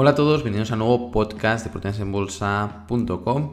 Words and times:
Hola 0.00 0.10
a 0.10 0.14
todos, 0.14 0.44
bienvenidos 0.44 0.70
a 0.70 0.74
un 0.74 0.78
nuevo 0.78 1.10
podcast 1.10 1.64
de 1.64 1.72
proteinasenbolsa.com. 1.72 3.50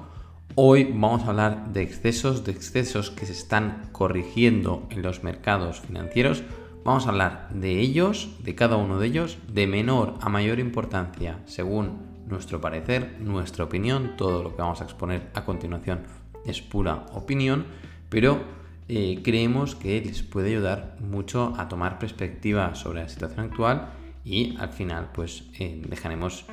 Hoy 0.53 0.83
vamos 0.93 1.23
a 1.23 1.29
hablar 1.29 1.73
de 1.73 1.81
excesos, 1.81 2.45
de 2.45 2.51
excesos 2.51 3.09
que 3.09 3.25
se 3.25 3.31
están 3.31 3.89
corrigiendo 3.91 4.85
en 4.91 5.01
los 5.01 5.23
mercados 5.23 5.79
financieros. 5.79 6.43
Vamos 6.83 7.07
a 7.07 7.09
hablar 7.09 7.49
de 7.49 7.79
ellos, 7.79 8.29
de 8.43 8.53
cada 8.53 8.75
uno 8.75 8.99
de 8.99 9.07
ellos, 9.07 9.39
de 9.51 9.65
menor 9.65 10.13
a 10.21 10.29
mayor 10.29 10.59
importancia, 10.59 11.39
según 11.47 11.97
nuestro 12.27 12.61
parecer, 12.61 13.17
nuestra 13.21 13.65
opinión. 13.65 14.11
Todo 14.15 14.43
lo 14.43 14.55
que 14.55 14.61
vamos 14.61 14.81
a 14.81 14.83
exponer 14.83 15.31
a 15.33 15.45
continuación 15.45 16.03
es 16.45 16.61
pura 16.61 17.07
opinión, 17.15 17.65
pero 18.07 18.37
eh, 18.87 19.19
creemos 19.23 19.73
que 19.73 19.99
les 19.99 20.21
puede 20.21 20.49
ayudar 20.49 20.95
mucho 20.99 21.55
a 21.57 21.67
tomar 21.67 21.97
perspectiva 21.97 22.75
sobre 22.75 23.01
la 23.01 23.09
situación 23.09 23.47
actual 23.47 24.04
y 24.25 24.57
al 24.57 24.69
final 24.69 25.11
pues 25.13 25.45
eh, 25.59 25.81
dejaremos 25.87 26.45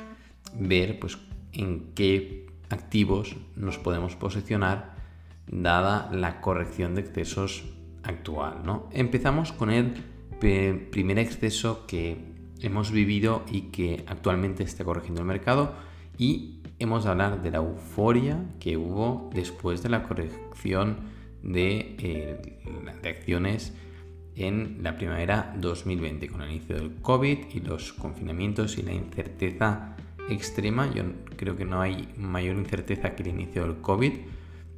ver 0.57 0.99
pues 0.99 1.17
en 1.51 1.91
qué 1.95 2.45
activos 2.69 3.35
nos 3.55 3.77
podemos 3.77 4.15
posicionar 4.15 4.95
dada 5.47 6.09
la 6.13 6.39
corrección 6.39 6.95
de 6.95 7.01
excesos 7.01 7.65
actual. 8.03 8.61
¿no? 8.63 8.87
Empezamos 8.91 9.51
con 9.51 9.71
el 9.71 9.93
primer 10.39 11.19
exceso 11.19 11.85
que 11.87 12.17
hemos 12.61 12.91
vivido 12.91 13.43
y 13.51 13.71
que 13.71 14.03
actualmente 14.07 14.63
está 14.63 14.83
corrigiendo 14.83 15.21
el 15.21 15.27
mercado 15.27 15.73
y 16.17 16.61
hemos 16.79 17.05
de 17.05 17.09
hablar 17.09 17.41
de 17.41 17.51
la 17.51 17.57
euforia 17.57 18.43
que 18.59 18.77
hubo 18.77 19.29
después 19.33 19.81
de 19.83 19.89
la 19.89 20.03
corrección 20.03 20.97
de, 21.41 21.95
eh, 21.99 22.59
de 23.01 23.09
acciones 23.09 23.73
en 24.35 24.79
la 24.81 24.95
primavera 24.97 25.53
2020, 25.57 26.27
con 26.27 26.41
el 26.41 26.51
inicio 26.51 26.75
del 26.75 26.95
COVID 27.01 27.37
y 27.53 27.59
los 27.59 27.93
confinamientos 27.93 28.77
y 28.77 28.81
la 28.81 28.93
incerteza 28.93 29.95
extrema. 30.29 30.91
Yo 30.93 31.03
creo 31.35 31.55
que 31.55 31.65
no 31.65 31.81
hay 31.81 32.07
mayor 32.17 32.57
incerteza 32.57 33.15
que 33.15 33.23
el 33.23 33.29
inicio 33.29 33.63
del 33.63 33.77
COVID. 33.77 34.13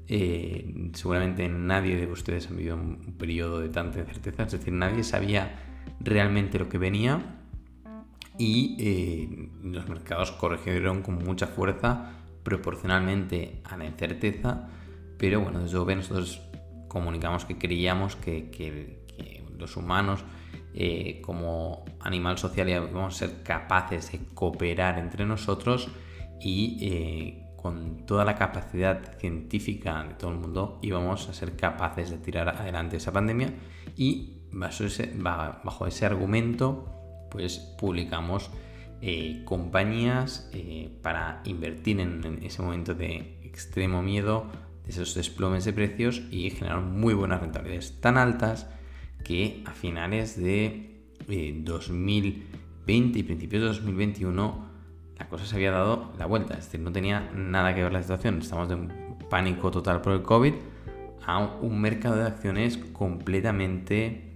Eh, 0.07 0.91
seguramente 0.93 1.47
nadie 1.47 1.95
de 1.95 2.07
ustedes 2.11 2.47
ha 2.47 2.51
vivido 2.51 2.75
un 2.75 3.15
periodo 3.17 3.59
de 3.59 3.69
tanta 3.69 3.99
incerteza, 3.99 4.43
es 4.43 4.51
decir, 4.51 4.73
nadie 4.73 5.03
sabía 5.03 5.59
realmente 5.99 6.59
lo 6.59 6.69
que 6.69 6.77
venía 6.77 7.41
y 8.37 8.75
eh, 8.79 9.49
los 9.63 9.87
mercados 9.87 10.31
corrigieron 10.31 11.01
con 11.01 11.23
mucha 11.23 11.47
fuerza 11.47 12.11
proporcionalmente 12.43 13.61
a 13.63 13.77
la 13.77 13.85
incerteza, 13.85 14.67
pero 15.17 15.41
bueno, 15.41 15.61
desde 15.61 15.75
luego 15.75 15.95
nosotros 15.95 16.41
comunicamos 16.87 17.45
que 17.45 17.57
creíamos 17.57 18.15
que, 18.15 18.51
que 18.51 19.04
los 19.57 19.77
humanos 19.77 20.23
eh, 20.77 21.21
como 21.21 21.85
animal 22.01 22.37
social 22.37 22.89
vamos 22.91 23.15
a 23.15 23.27
ser 23.27 23.43
capaces 23.43 24.11
de 24.11 24.19
cooperar 24.33 24.99
entre 24.99 25.25
nosotros 25.25 25.87
y 26.41 26.77
eh, 26.81 27.47
con 27.55 28.05
toda 28.05 28.25
la 28.25 28.35
capacidad 28.35 29.17
científica 29.17 30.03
de 30.03 30.15
todo 30.15 30.31
el 30.31 30.37
mundo 30.37 30.79
íbamos 30.81 31.29
a 31.29 31.33
ser 31.33 31.55
capaces 31.55 32.09
de 32.09 32.17
tirar 32.17 32.49
adelante 32.49 32.97
esa 32.97 33.13
pandemia 33.13 33.53
y 33.95 34.41
bajo 34.51 34.83
ese, 34.83 35.13
bajo 35.17 35.87
ese 35.87 36.05
argumento 36.05 37.27
pues 37.31 37.57
publicamos 37.79 38.51
eh, 39.01 39.43
compañías 39.45 40.51
para 41.01 41.41
invertir 41.45 42.01
en, 42.01 42.21
en, 42.25 42.43
ese 42.43 42.61
momento 42.61 42.95
de 42.95 43.39
extremo 43.43 44.01
miedo, 44.01 44.47
de 44.83 44.91
esos 44.91 45.15
desplomes 45.15 45.63
de 45.63 45.71
precios 45.71 46.21
y 46.31 46.49
generar 46.49 46.81
muy 46.81 47.13
buenas 47.13 47.39
rentabilidades 47.39 48.01
tan 48.01 48.17
altas 48.17 48.67
que 49.25 49.63
a 49.65 49.73
finales 49.73 50.41
de 50.41 51.01
2020 51.27 53.17
eh, 53.17 53.19
y 53.19 53.23
principios 53.23 53.61
de 53.61 53.67
2021 53.67 54.65
la 55.17 55.27
cosa 55.27 55.45
se 55.45 55.55
había 55.55 55.71
dado 55.71 56.13
la 56.17 56.25
vuelta, 56.25 56.55
es 56.55 56.65
decir, 56.65 56.79
no 56.81 56.91
tenía 56.91 57.31
nada 57.33 57.73
que 57.73 57.83
ver 57.83 57.91
la 57.91 58.01
situación, 58.01 58.39
estamos 58.39 58.69
de 58.69 58.75
un 58.75 58.93
pánico 59.29 59.71
total 59.71 60.01
por 60.01 60.13
el 60.13 60.21
COVID 60.21 60.53
a 61.25 61.39
un 61.39 61.81
mercado 61.81 62.17
de 62.17 62.23
acciones 62.23 62.77
completamente 62.77 64.33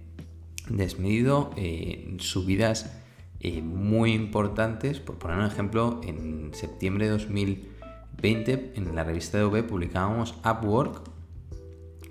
desmedido, 0.68 1.50
eh, 1.56 2.16
subidas 2.18 2.96
eh, 3.40 3.62
muy 3.62 4.12
importantes, 4.12 5.00
por 5.00 5.18
poner 5.18 5.38
un 5.38 5.46
ejemplo, 5.46 6.00
en 6.02 6.50
septiembre 6.54 7.06
de 7.06 7.12
2020 7.12 8.72
en 8.74 8.94
la 8.94 9.04
revista 9.04 9.38
de 9.38 9.44
OV 9.44 9.62
publicábamos 9.64 10.34
Upwork 10.44 11.02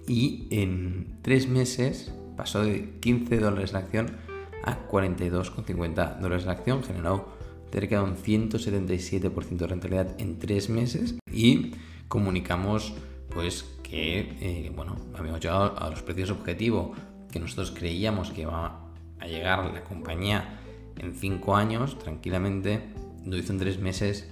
y 0.08 0.48
en 0.52 1.20
tres 1.22 1.48
meses 1.48 2.14
pasó 2.40 2.64
de 2.64 2.90
15 3.02 3.38
dólares 3.38 3.74
la 3.74 3.80
acción 3.80 4.16
a 4.64 4.88
42,50 4.88 6.20
dólares 6.20 6.46
la 6.46 6.54
acción, 6.54 6.82
generó 6.84 7.28
cerca 7.70 7.98
de 7.98 8.04
un 8.04 8.16
177% 8.16 9.58
de 9.58 9.68
rentabilidad 9.68 10.16
en 10.22 10.40
tres 10.40 10.70
meses 10.70 11.16
y 11.30 11.74
comunicamos 12.08 12.94
pues 13.32 13.66
que 13.84 14.38
eh, 14.40 14.72
bueno, 14.74 14.96
habíamos 15.18 15.42
llegado 15.42 15.78
a 15.78 15.90
los 15.90 16.02
precios 16.02 16.32
objetivo 16.32 16.94
que 17.30 17.42
nosotros 17.42 17.72
creíamos 17.72 18.32
que 18.32 18.44
iba 18.44 18.86
a 19.20 19.28
llegar 19.28 19.74
la 19.74 19.84
compañía 19.84 20.62
en 20.98 21.16
5 21.16 21.58
años 21.58 22.00
tranquilamente, 22.00 22.94
lo 23.26 23.36
hizo 23.36 23.52
en 23.52 23.60
tres 23.60 23.80
meses 23.80 24.32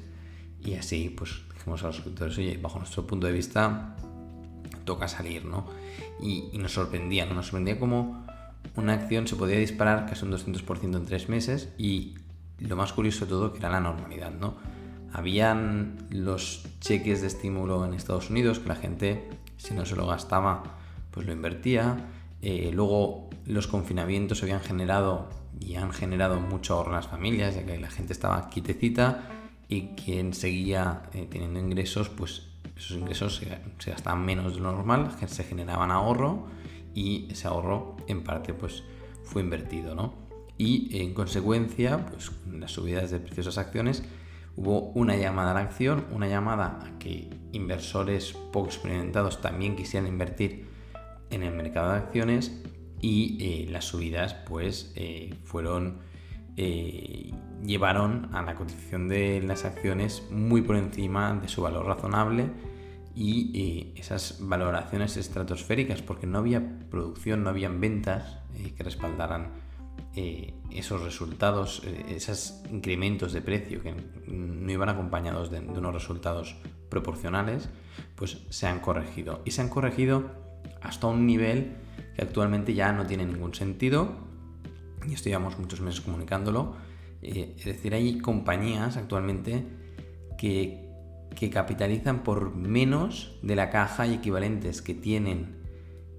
y 0.63 0.75
así 0.75 1.09
pues 1.09 1.41
dijimos 1.53 1.84
a 1.84 1.88
los 1.88 1.97
suscriptores, 1.97 2.38
oye, 2.38 2.57
bajo 2.57 2.79
nuestro 2.79 3.06
punto 3.06 3.28
de 3.28 3.34
vista 3.34 3.97
toca 4.86 5.08
salir, 5.08 5.46
¿no? 5.46 5.66
Y, 6.22 6.58
nos 6.58 6.74
sorprendía, 6.74 7.26
¿no? 7.26 7.36
Nos 7.36 7.48
sorprendía 7.48 7.80
como 7.80 8.26
una 8.76 8.94
acción 8.94 9.28
se 9.28 9.36
podía 9.36 9.58
disparar 9.58 10.06
casi 10.08 10.26
un 10.26 10.32
200% 10.32 10.98
en 10.98 11.06
tres 11.06 11.30
meses 11.30 11.70
y 11.78 12.16
lo 12.60 12.76
más 12.76 12.94
curioso 12.94 13.26
de 13.26 13.30
todo 13.30 13.54
que 13.54 13.60
era 13.60 13.70
la 13.70 13.80
normalidad, 13.80 14.32
¿no? 14.32 14.56
Habían 15.14 16.08
los 16.10 16.66
cheques 16.82 17.22
de 17.22 17.28
estímulo 17.28 17.86
en 17.86 17.94
Estados 17.94 18.30
Unidos 18.30 18.60
que 18.60 18.68
la 18.68 18.76
gente, 18.76 19.30
si 19.58 19.74
no 19.74 19.86
se 19.86 19.96
lo 19.96 20.06
gastaba, 20.06 20.64
pues 21.12 21.26
lo 21.26 21.34
invertía. 21.34 22.10
Eh, 22.42 22.72
luego 22.74 23.30
los 23.46 23.68
confinamientos 23.68 24.44
habían 24.44 24.60
generado 24.60 25.30
y 25.60 25.76
han 25.76 25.92
generado 25.92 26.40
mucho 26.40 26.76
ahorro 26.76 26.92
en 26.92 26.96
las 26.98 27.08
familias, 27.08 27.56
ya 27.56 27.66
que 27.66 27.80
la 27.80 27.90
gente 27.90 28.14
estaba 28.14 28.50
quitecita 28.50 29.24
y 29.70 29.90
quien 29.96 30.34
seguía 30.34 31.04
eh, 31.14 31.28
teniendo 31.30 31.60
ingresos, 31.60 32.10
pues 32.10 32.44
esos 32.78 32.98
ingresos 32.98 33.36
se, 33.80 33.92
gastaban 33.92 34.26
menos 34.26 34.56
de 34.56 34.62
lo 34.62 34.72
normal, 34.72 35.12
se 35.28 35.44
generaban 35.44 35.92
ahorro 35.92 36.48
y 36.94 37.28
ese 37.32 37.48
ahorro 37.48 37.98
en 38.08 38.24
parte 38.24 38.54
pues 38.54 38.84
fue 39.24 39.42
invertido, 39.42 39.96
¿no? 39.96 40.14
Y 40.58 41.02
en 41.02 41.14
consecuencia, 41.14 42.06
pues 42.06 42.32
las 42.52 42.72
subidas 42.72 43.12
de 43.12 43.20
precios 43.20 43.46
de 43.46 43.50
las 43.50 43.58
acciones, 43.60 44.04
hubo 44.56 44.90
una 44.96 45.16
llamada 45.16 45.52
a 45.52 45.54
la 45.54 45.60
acción, 45.60 46.06
una 46.12 46.28
llamada 46.28 46.80
a 46.84 46.98
que 46.98 47.30
inversores 47.52 48.34
poco 48.52 48.68
experimentados 48.68 49.42
también 49.42 49.76
quisieran 49.76 50.08
invertir 50.08 50.66
en 51.30 51.44
el 51.44 51.54
mercado 51.54 51.92
de 51.92 51.98
acciones 51.98 52.64
y 53.00 53.38
eh, 53.40 53.68
las 53.70 53.86
subidas 53.86 54.34
pues 54.34 54.92
eh, 54.96 55.36
fueron 55.44 56.00
eh, 56.56 57.32
llevaron 57.63 58.29
a 58.34 58.41
la 58.41 58.56
cotización 58.56 59.07
de 59.07 59.41
las 59.41 59.66
acciones 59.66 60.23
muy 60.31 60.62
por 60.62 60.75
encima 60.75 61.34
de 61.34 61.47
su 61.47 61.62
valor 61.62 61.85
razonable 61.85 62.50
y 63.16 63.51
eh, 63.56 63.94
esas 64.00 64.38
valoraciones 64.41 65.18
estratosféricas, 65.18 66.01
porque 66.01 66.28
no 66.28 66.38
había 66.40 66.79
producción, 66.90 67.44
no 67.44 67.50
habían 67.50 67.81
ventas 67.81 68.40
eh, 68.56 68.73
que 68.75 68.84
respaldaran 68.84 69.68
esos 70.72 71.03
resultados, 71.03 71.84
esos 72.09 72.63
incrementos 72.72 73.34
de 73.34 73.41
precio 73.41 73.84
que 73.84 73.94
no 74.25 74.72
iban 74.72 74.89
acompañados 74.89 75.51
de, 75.51 75.59
unos 75.59 75.94
resultados 75.94 76.56
proporcionales, 76.89 77.69
pues 78.16 78.39
se 78.50 78.66
han 78.66 78.79
corregido. 78.79 79.44
Y 79.45 79.51
se 79.51 79.62
han 79.62 79.69
corregido 79.69 80.31
hasta 80.81 81.06
un 81.06 81.28
nivel 81.28 81.75
que 82.16 82.24
actualmente 82.24 82.74
ya 82.74 82.91
no 82.94 83.06
tiene 83.06 83.25
ningún 83.25 83.53
sentido 83.53 84.28
y 85.07 85.13
esto 85.13 85.30
llevamos 85.30 85.57
muchos 85.57 85.81
meses 85.81 86.01
comunicándolo, 86.01 86.75
eh, 87.27 87.56
es 87.57 87.65
decir, 87.65 87.94
hay 87.94 88.19
compañías 88.19 88.97
actualmente 88.97 89.65
que, 90.38 90.85
capitalizan 91.51 92.24
por 92.24 92.56
menos 92.56 93.38
de 93.44 93.56
la 93.56 93.69
caja 93.69 94.07
y 94.07 94.15
equivalentes 94.15 94.81
que 94.81 94.95
tienen 94.95 95.62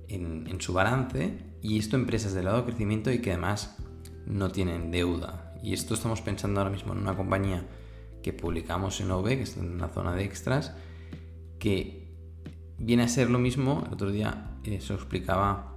en, 0.08 0.60
su 0.60 0.72
balance 0.72 1.38
y 1.60 1.76
esto 1.76 1.96
empresas 1.96 2.34
de 2.34 2.44
lado 2.44 2.58
de 2.58 2.64
crecimiento 2.66 3.10
y 3.10 3.19
que 3.19 3.32
además 3.32 3.76
no 4.26 4.50
tienen 4.50 4.93
deuda. 4.93 5.55
Y 5.60 5.72
esto 5.72 5.94
estamos 5.94 6.20
pensando 6.20 6.60
ahora 6.60 6.70
mismo 6.70 6.93
en 6.93 7.00
una 7.00 7.16
compañía 7.16 7.66
que 8.22 8.32
publicamos 8.32 9.00
en 9.00 9.10
OV, 9.10 9.25
que 9.25 9.43
está 9.43 9.60
en 9.60 9.72
una 9.72 9.88
zona 9.88 10.14
de 10.14 10.22
extras, 10.22 10.72
que 11.58 12.14
viene 12.78 13.02
a 13.02 13.08
ser 13.08 13.28
lo 13.28 13.40
mismo. 13.40 13.82
El 13.88 13.94
otro 13.94 14.12
día 14.12 14.49
eso 14.64 14.94
explicaba 14.94 15.75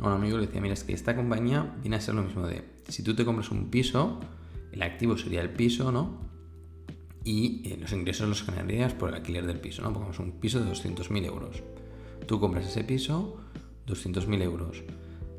a 0.00 0.06
un 0.06 0.12
amigo 0.12 0.38
le 0.38 0.46
decía, 0.46 0.60
mira, 0.60 0.74
es 0.74 0.84
que 0.84 0.92
esta 0.92 1.14
compañía 1.14 1.74
viene 1.80 1.96
a 1.96 2.00
ser 2.00 2.14
lo 2.14 2.22
mismo 2.22 2.46
de, 2.46 2.64
si 2.88 3.02
tú 3.02 3.14
te 3.14 3.24
compras 3.24 3.50
un 3.50 3.70
piso, 3.70 4.20
el 4.74 4.82
activo 4.82 5.16
sería 5.16 5.40
el 5.40 5.50
piso, 5.50 5.92
¿no? 5.92 6.18
Y 7.24 7.62
eh, 7.64 7.76
los 7.80 7.92
ingresos 7.92 8.28
los 8.28 8.42
generarías 8.42 8.92
por 8.92 9.08
el 9.08 9.14
alquiler 9.14 9.46
del 9.46 9.60
piso, 9.60 9.82
¿no? 9.82 9.92
Pongamos 9.92 10.18
un 10.18 10.32
piso 10.32 10.58
de 10.62 10.70
200.000 10.70 11.24
euros. 11.24 11.62
Tú 12.26 12.40
compras 12.40 12.66
ese 12.66 12.82
piso, 12.82 13.40
200.000 13.86 14.42
euros. 14.42 14.82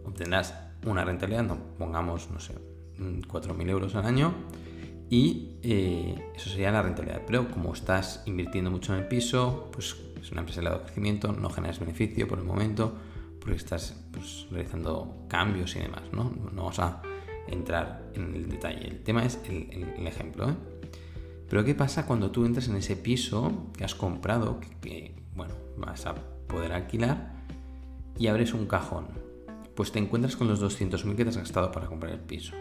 Obtendrás 0.05 0.55
una 0.85 1.03
rentabilidad, 1.03 1.43
no, 1.43 1.57
pongamos, 1.77 2.29
no 2.31 2.39
sé, 2.39 2.53
4.000 2.97 3.69
euros 3.69 3.95
al 3.95 4.05
año 4.05 4.33
Y 5.09 5.57
eh, 5.63 6.31
eso 6.33 6.49
sería 6.49 6.71
la 6.71 6.81
rentabilidad. 6.81 7.23
Pero 7.27 7.51
como 7.51 7.73
estás 7.73 8.23
invirtiendo 8.25 8.71
mucho 8.71 8.93
en 8.93 9.01
el 9.01 9.07
piso, 9.07 9.69
pues 9.73 9.97
es 10.19 10.31
una 10.31 10.41
empresa 10.41 10.61
de 10.61 10.69
lado 10.69 10.83
crecimiento, 10.83 11.33
no 11.33 11.49
generas 11.49 11.79
beneficio 11.79 12.25
por 12.27 12.39
el 12.39 12.45
momento, 12.45 12.95
porque 13.41 13.57
estás 13.57 14.01
pues, 14.11 14.47
realizando 14.49 15.25
cambios 15.27 15.75
y 15.75 15.79
demás, 15.79 16.03
¿no? 16.13 16.23
No 16.23 16.63
vamos 16.63 16.79
a 16.79 17.01
entrar 17.47 18.11
en 18.13 18.35
el 18.35 18.49
detalle. 18.49 18.87
El 18.87 19.03
tema 19.03 19.25
es 19.25 19.39
el, 19.47 20.07
ejemplo, 20.07 20.49
¿eh? 20.49 20.55
Pero 21.49 21.63
¿qué 21.63 21.75
pasa 21.75 22.05
cuando 22.05 22.31
tú 22.31 22.45
entras 22.45 22.67
en 22.67 22.75
ese 22.75 22.95
piso 22.95 23.67
que 23.77 23.83
has 23.83 23.93
comprado, 23.93 24.59
que, 24.81 25.15
bueno, 25.35 25.53
vas 25.77 26.05
a 26.07 26.15
poder 26.47 26.71
alquilar 26.71 27.33
y 28.17 28.27
abres 28.27 28.53
un 28.53 28.65
cajón? 28.65 29.07
Pues 29.75 29.91
te 29.91 29.99
encuentras 29.99 30.35
con 30.35 30.47
los 30.47 30.61
200.000 30.61 31.15
que 31.15 31.23
te 31.23 31.29
has 31.29 31.37
gastado 31.37 31.71
para 31.71 31.87
comprar 31.87 32.13
el 32.13 32.19
piso. 32.19 32.55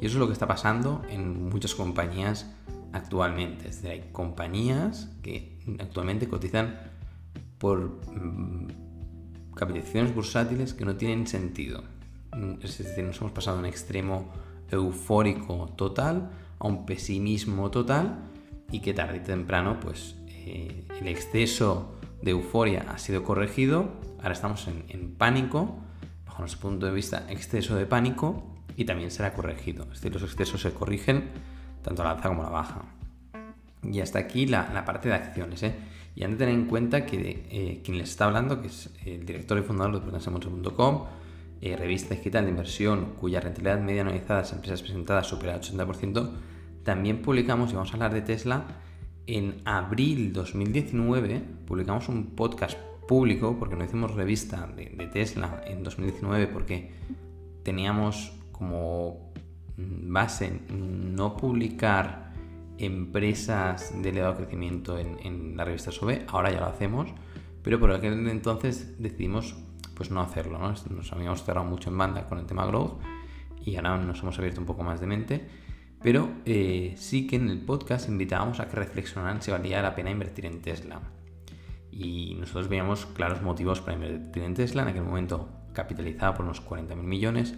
Y 0.00 0.06
eso 0.06 0.16
es 0.16 0.20
lo 0.20 0.26
que 0.26 0.32
está 0.32 0.46
pasando 0.46 1.02
en 1.10 1.48
muchas 1.48 1.74
compañías 1.74 2.54
actualmente. 2.92 3.68
Es 3.68 3.76
decir, 3.76 3.90
hay 3.90 4.10
compañías 4.12 5.10
que 5.22 5.58
actualmente 5.80 6.28
cotizan 6.28 6.78
por 7.58 8.00
mm, 8.14 9.54
capitalizaciones 9.54 10.14
bursátiles 10.14 10.72
que 10.72 10.84
no 10.84 10.96
tienen 10.96 11.26
sentido. 11.26 11.82
Es 12.62 12.78
decir, 12.78 13.04
nos 13.04 13.20
hemos 13.20 13.32
pasado 13.32 13.56
de 13.56 13.62
un 13.62 13.66
extremo 13.66 14.28
eufórico 14.70 15.72
total 15.76 16.30
a 16.58 16.66
un 16.66 16.86
pesimismo 16.86 17.70
total 17.70 18.18
y 18.70 18.80
que 18.80 18.94
tarde 18.94 19.18
y 19.18 19.20
temprano 19.20 19.78
pues 19.80 20.16
eh, 20.28 20.84
el 21.00 21.08
exceso 21.08 21.94
de 22.22 22.32
euforia 22.32 22.84
ha 22.88 22.98
sido 22.98 23.22
corregido, 23.22 23.92
ahora 24.18 24.32
estamos 24.32 24.68
en, 24.68 25.14
pánico, 25.14 25.78
bajo 26.26 26.40
nuestro 26.40 26.60
punto 26.60 26.86
de 26.86 26.92
vista 26.92 27.26
exceso 27.28 27.76
de 27.76 27.86
pánico 27.86 28.44
y 28.76 28.84
también 28.84 29.10
será 29.10 29.32
corregido, 29.34 29.84
es 29.84 30.00
decir, 30.00 30.12
los 30.12 30.22
excesos 30.22 30.60
se 30.60 30.72
corrigen 30.72 31.30
tanto 31.82 32.02
a 32.02 32.06
la 32.06 32.10
alza 32.12 32.28
como 32.28 32.42
a 32.42 32.46
la 32.46 32.50
baja. 32.50 32.82
Y 33.82 34.00
hasta 34.00 34.18
aquí 34.18 34.46
la, 34.46 34.84
parte 34.84 35.08
de 35.08 35.14
acciones. 35.14 35.62
¿eh? 35.62 35.74
Y 36.16 36.24
han 36.24 36.32
de 36.32 36.38
tener 36.38 36.54
en 36.54 36.66
cuenta 36.66 37.06
que 37.06 37.46
eh, 37.48 37.80
quien 37.84 37.96
les 37.96 38.10
está 38.10 38.24
hablando, 38.24 38.60
que 38.60 38.66
es 38.66 38.90
el 39.06 39.24
director 39.24 39.56
y 39.56 39.62
fundador 39.62 39.94
de 39.94 40.00
Potenciamucho.com, 40.00 41.04
eh, 41.60 41.76
revista 41.76 42.14
digital 42.14 42.44
de 42.44 42.50
inversión 42.50 43.14
cuya 43.20 43.40
rentabilidad 43.40 43.80
media 43.80 44.02
anualizada 44.02 44.42
de 44.42 44.50
empresas 44.50 44.82
presentadas 44.82 45.26
supera 45.26 45.54
el 45.54 45.60
80%, 45.60 46.30
también 46.82 47.22
publicamos, 47.22 47.70
y 47.70 47.74
vamos 47.74 47.90
a 47.90 47.94
hablar 47.94 48.14
de 48.14 48.22
Tesla, 48.22 48.64
en 49.26 49.60
abril 49.66 50.32
2019 50.32 51.42
publicamos 51.66 52.08
un 52.08 52.34
podcast 52.34 52.78
público, 53.06 53.56
porque 53.58 53.76
no 53.76 53.84
hicimos 53.84 54.14
revista 54.14 54.66
de, 54.74 54.86
Tesla 55.12 55.62
en 55.66 55.82
2019 55.82 56.46
porque 56.46 56.92
teníamos 57.62 58.32
como 58.52 59.32
base 59.76 60.60
no 60.70 61.36
publicar 61.36 62.32
empresas 62.78 63.92
de 64.00 64.08
elevado 64.08 64.36
crecimiento 64.36 64.98
en, 64.98 65.56
la 65.56 65.64
revista 65.64 65.90
SOBE, 65.90 66.24
ahora 66.28 66.50
ya 66.50 66.60
lo 66.60 66.66
hacemos, 66.66 67.10
pero 67.62 67.78
por 67.78 67.92
aquel 67.92 68.28
entonces 68.28 68.96
decidimos 68.98 69.56
pues 69.98 70.12
no 70.12 70.20
hacerlo, 70.20 70.60
Nos 70.60 71.12
habíamos 71.12 71.42
cerrado 71.42 71.66
mucho 71.66 71.90
en 71.90 71.98
banda 71.98 72.26
con 72.28 72.38
el 72.38 72.46
tema 72.46 72.64
growth 72.64 73.00
y 73.64 73.74
ahora 73.74 73.98
nos 73.98 74.22
hemos 74.22 74.38
abierto 74.38 74.60
un 74.60 74.66
poco 74.66 74.84
más 74.84 75.00
de 75.00 75.06
mente, 75.08 75.48
pero 76.00 76.30
eh, 76.46 76.94
sí 76.96 77.26
que 77.26 77.34
en 77.34 77.50
el 77.50 77.60
podcast 77.60 78.08
invitábamos 78.08 78.60
a 78.60 78.68
que 78.68 78.76
reflexionaran 78.76 79.42
si 79.42 79.50
valía 79.50 79.82
la 79.82 79.96
pena 79.96 80.10
invertir 80.10 80.46
en 80.46 80.62
Tesla. 80.62 81.00
Y 81.90 82.36
nosotros 82.38 82.68
veíamos 82.68 83.06
claros 83.06 83.42
motivos 83.42 83.80
para 83.80 83.94
invertir 83.94 84.44
en 84.44 84.54
Tesla, 84.54 84.82
en 84.82 84.88
aquel 84.88 85.02
momento 85.02 85.48
capitalizada 85.72 86.34
por 86.34 86.44
unos 86.44 86.64
40.000 86.64 86.94
millones, 86.94 87.56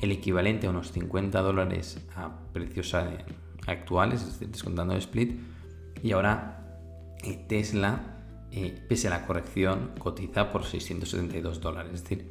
el 0.00 0.12
equivalente 0.12 0.66
a 0.66 0.70
unos 0.70 0.92
50 0.92 1.42
dólares 1.42 2.02
a 2.16 2.50
precios 2.54 2.96
actuales, 3.66 4.22
es 4.22 4.32
decir, 4.32 4.48
descontando 4.48 4.94
el 4.94 5.00
split, 5.00 5.38
y 6.02 6.12
ahora 6.12 7.18
eh, 7.22 7.44
Tesla 7.46 8.11
pese 8.88 9.08
a 9.08 9.10
la 9.10 9.26
corrección, 9.26 9.92
cotiza 9.98 10.50
por 10.50 10.64
672 10.64 11.60
dólares, 11.60 11.92
es 11.94 12.02
decir, 12.02 12.30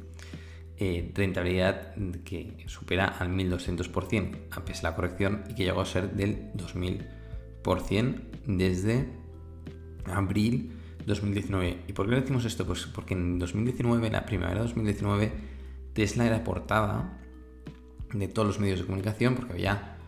eh, 0.78 1.10
rentabilidad 1.14 1.94
que 2.24 2.64
supera 2.66 3.06
al 3.06 3.28
1200% 3.28 4.36
a 4.50 4.64
pesar 4.64 4.82
de 4.82 4.88
la 4.90 4.96
corrección 4.96 5.44
y 5.50 5.54
que 5.54 5.64
llegó 5.64 5.80
a 5.80 5.86
ser 5.86 6.12
del 6.12 6.52
2000% 6.54 8.20
desde 8.46 9.06
abril 10.06 10.72
2019. 11.06 11.84
¿Y 11.88 11.92
por 11.92 12.08
qué 12.08 12.16
decimos 12.16 12.44
esto? 12.44 12.66
Pues 12.66 12.86
porque 12.86 13.14
en 13.14 13.38
2019, 13.38 14.06
en 14.06 14.12
la 14.12 14.26
primavera 14.26 14.60
de 14.60 14.66
2019, 14.66 15.32
Tesla 15.92 16.26
era 16.26 16.42
portada 16.44 17.18
de 18.12 18.28
todos 18.28 18.48
los 18.48 18.60
medios 18.60 18.80
de 18.80 18.86
comunicación 18.86 19.34
porque 19.34 19.52
había 19.52 19.98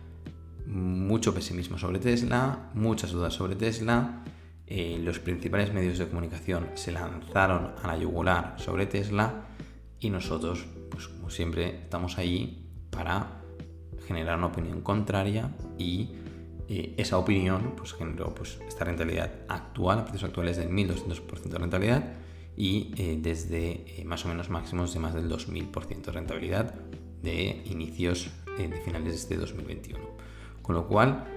mucho 0.65 1.33
pesimismo 1.33 1.77
sobre 1.77 1.99
Tesla, 1.99 2.71
muchas 2.73 3.11
dudas 3.11 3.33
sobre 3.33 3.55
Tesla, 3.55 4.23
eh, 4.67 4.99
los 5.03 5.19
principales 5.19 5.73
medios 5.73 5.99
de 5.99 6.07
comunicación 6.07 6.69
se 6.73 6.91
lanzaron 6.91 7.73
a 7.83 7.87
la 7.87 7.97
yugular 7.97 8.55
sobre 8.57 8.87
Tesla 8.87 9.45
y 9.99 10.09
nosotros, 10.09 10.65
pues 10.89 11.07
como 11.07 11.29
siempre, 11.29 11.83
estamos 11.83 12.17
ahí 12.17 12.67
para 12.89 13.41
generar 14.07 14.37
una 14.37 14.47
opinión 14.47 14.81
contraria 14.81 15.51
y 15.77 16.09
eh, 16.67 16.95
esa 16.97 17.19
opinión 17.19 17.73
pues, 17.77 17.93
generó 17.93 18.33
pues, 18.33 18.59
esta 18.67 18.85
rentabilidad 18.85 19.31
actual, 19.47 19.99
a 19.99 20.03
precios 20.03 20.23
actuales 20.23 20.57
del 20.57 20.69
1200% 20.69 21.43
de 21.43 21.57
rentabilidad 21.59 22.13
y 22.57 22.91
eh, 22.97 23.19
desde 23.21 24.03
más 24.05 24.25
o 24.25 24.29
menos 24.29 24.49
máximos 24.49 24.93
de 24.93 24.99
más 24.99 25.13
del 25.13 25.29
2000% 25.29 26.05
de 26.05 26.11
rentabilidad 26.11 26.73
de 27.21 27.61
inicios 27.65 28.31
de 28.57 28.69
finales 28.81 29.13
de 29.13 29.19
este 29.19 29.37
2021. 29.37 29.99
Con 30.61 30.75
lo 30.75 30.87
cual, 30.87 31.34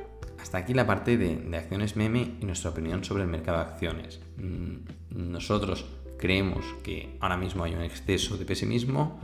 hasta 0.49 0.57
aquí 0.57 0.73
la 0.73 0.87
parte 0.87 1.19
de, 1.19 1.55
acciones 1.59 1.95
meme 1.95 2.37
y 2.41 2.47
nuestra 2.47 2.71
opinión 2.71 3.05
sobre 3.05 3.25
el 3.25 3.29
mercado 3.29 3.59
de 3.59 3.65
acciones. 3.65 4.19
Mm, 4.39 5.31
nosotros 5.31 5.85
creemos 6.17 6.65
que 6.83 7.19
ahora 7.21 7.37
mismo 7.37 7.65
hay 7.65 7.75
un 7.75 7.83
exceso 7.83 8.39
de 8.39 8.47
pesimismo 8.47 9.21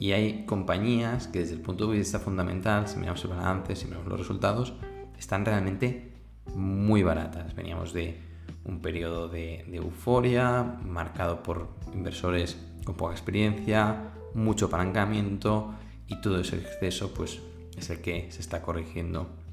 y 0.00 0.10
hay 0.10 0.44
compañías 0.46 1.28
que 1.28 1.38
desde 1.38 1.54
el 1.54 1.60
punto 1.60 1.86
de 1.86 1.98
vista 1.98 2.18
fundamental, 2.18 2.88
si 2.88 2.98
miramos 2.98 3.22
el 3.22 3.30
balance, 3.30 3.76
si 3.76 3.86
miramos 3.86 4.08
los 4.08 4.18
resultados, 4.18 4.74
están 5.16 5.44
realmente 5.44 6.10
muy 6.56 7.04
baratas. 7.04 7.54
Veníamos 7.54 7.92
de 7.92 8.18
un 8.64 8.82
periodo 8.82 9.28
de, 9.28 9.64
de 9.68 9.76
euforia 9.76 10.64
marcado 10.82 11.44
por 11.44 11.68
inversores 11.92 12.56
con 12.84 12.96
poca 12.96 13.12
experiencia, 13.12 14.10
mucho 14.34 14.66
apalancamiento 14.66 15.72
y 16.08 16.20
todo 16.20 16.40
ese 16.40 16.56
exceso 16.56 17.14
pues 17.14 17.40
es 17.78 17.90
el 17.90 18.00
que 18.00 18.32
se 18.32 18.40
está 18.40 18.60
corrigiendo 18.60 19.43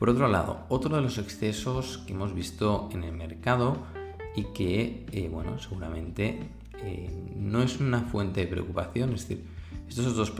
por 0.00 0.08
otro 0.08 0.28
lado, 0.28 0.64
otro 0.70 0.96
de 0.96 1.02
los 1.02 1.18
excesos 1.18 1.98
que 2.06 2.14
hemos 2.14 2.34
visto 2.34 2.88
en 2.90 3.04
el 3.04 3.12
mercado 3.12 3.76
y 4.34 4.44
que, 4.44 5.04
eh, 5.12 5.28
bueno, 5.30 5.58
seguramente 5.58 6.38
eh, 6.82 7.10
no 7.36 7.62
es 7.62 7.80
una 7.80 8.00
fuente 8.00 8.40
de 8.40 8.46
preocupación, 8.46 9.12
es 9.12 9.28
decir, 9.28 9.44
estos 9.86 10.16
dos 10.16 10.32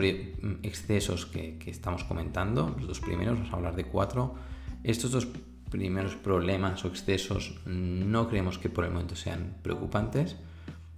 excesos 0.63 1.27
que, 1.27 1.59
estamos 1.67 2.05
comentando, 2.05 2.75
los 2.79 2.89
dos 2.89 3.01
primeros, 3.01 3.35
vamos 3.35 3.53
a 3.53 3.57
hablar 3.57 3.77
de 3.77 3.85
cuatro, 3.85 4.35
estos 4.83 5.11
dos 5.11 5.29
primeros 5.71 6.17
problemas 6.17 6.83
o 6.87 6.89
excesos 6.89 7.61
no 7.67 8.31
creemos 8.31 8.57
que 8.57 8.71
por 8.71 8.87
el 8.87 8.93
momento 8.93 9.15
sean 9.15 9.59
preocupantes, 9.61 10.37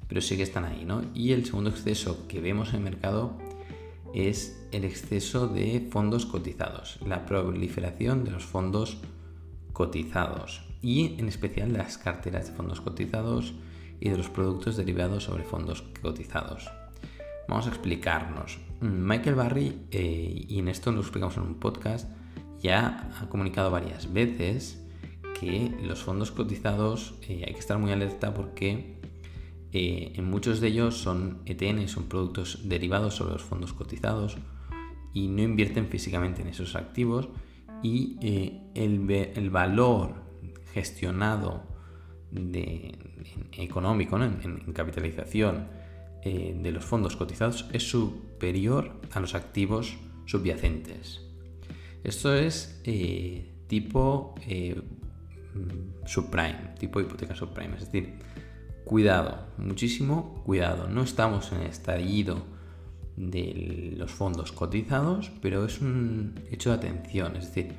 pero 0.07 0.21
sí 0.21 0.37
que 0.37 0.45
están 0.45 0.67
ahí, 0.67 0.85
¿no? 0.85 1.03
Y 1.15 1.33
el 1.33 1.45
segundo 1.47 1.71
exceso 1.71 2.29
que 2.29 2.41
vemos 2.41 2.69
en 2.69 2.77
el 2.77 2.83
mercado 2.83 3.37
es 4.15 4.67
el 4.73 4.85
exceso 4.85 5.49
de 5.49 5.89
fondos 5.91 6.27
cotizados, 6.27 6.99
la 7.07 7.27
proliferación 7.27 8.25
de 8.25 8.31
los 8.31 8.45
fondos 8.45 8.99
cotizados 9.73 10.63
y 10.83 11.19
en 11.19 11.29
especial 11.29 11.73
las 11.73 11.99
carteras 11.99 12.49
de 12.49 12.53
fondos 12.53 12.81
cotizados 12.81 13.55
y 14.01 14.11
de 14.11 14.17
los 14.17 14.29
productos 14.29 14.77
derivados 14.77 15.25
sobre 15.25 15.45
fondos 15.45 15.83
cotizados. 16.03 16.71
Vamos 17.49 17.67
a 17.67 17.71
explicarnos. 17.71 18.59
Michael 18.81 19.37
Barry, 19.37 19.87
eh, 19.91 20.45
y 20.49 20.59
en 20.59 20.69
esto 20.69 20.91
lo 20.91 21.01
explicamos 21.01 21.37
en 21.37 21.43
un 21.43 21.55
podcast, 21.55 22.09
ya 22.61 23.11
ha 23.21 23.29
comunicado 23.29 23.71
varias 23.71 24.13
veces 24.13 24.83
que 25.39 25.73
los 25.83 26.03
fondos 26.03 26.31
cotizados 26.31 27.15
eh, 27.29 27.45
hay 27.47 27.53
que 27.53 27.61
estar 27.61 27.79
muy 27.79 27.93
alerta 27.93 28.35
porque 28.35 29.02
eh, 29.75 30.13
en 30.17 30.27
muchos 30.27 30.61
de 30.61 30.69
ellos 30.69 30.99
son 30.99 31.41
ETN, 31.47 31.89
son 31.89 32.05
productos 32.05 32.69
derivados 32.69 33.15
sobre 33.15 33.33
los 33.33 33.43
fondos 33.43 33.73
cotizados 33.73 34.37
y 35.15 35.29
no 35.29 35.43
invierten 35.43 35.89
físicamente 35.89 36.43
en 36.43 36.49
esos 36.49 36.77
activos 36.77 37.31
y 37.83 38.19
eh, 38.21 38.61
el, 38.75 39.51
valor 39.51 40.15
gestionado 40.75 41.63
económico 43.53 44.23
en, 44.23 44.73
capitalización 44.75 45.69
eh, 46.23 46.55
de 46.57 46.71
los 46.71 46.85
fondos 46.85 47.17
cotizados 47.17 47.67
es 47.73 47.89
superior 47.89 49.01
a 49.13 49.21
los 49.21 49.35
activos 49.35 49.97
subyacentes. 50.27 51.27
Esto 52.05 52.35
es 52.35 52.83
tipo 53.69 54.35
subprime, 56.05 56.75
tipo 56.79 57.01
hipoteca 57.01 57.35
subprime, 57.35 57.77
es 57.77 57.91
decir, 57.91 58.15
Cuidado, 58.85 59.47
muchísimo 59.59 60.43
cuidado. 60.45 60.89
No 60.89 61.03
estamos 61.03 61.53
en 61.53 61.61
el 61.61 61.67
estallido 61.69 62.43
de 63.17 63.95
los 63.97 64.11
fondos 64.11 64.53
cotizados, 64.53 65.31
pero 65.41 65.65
es 65.65 65.81
un 65.81 66.41
hecho 66.51 66.71
de 66.71 66.77
atención. 66.77 67.37
Es 67.37 67.47
decir, 67.47 67.75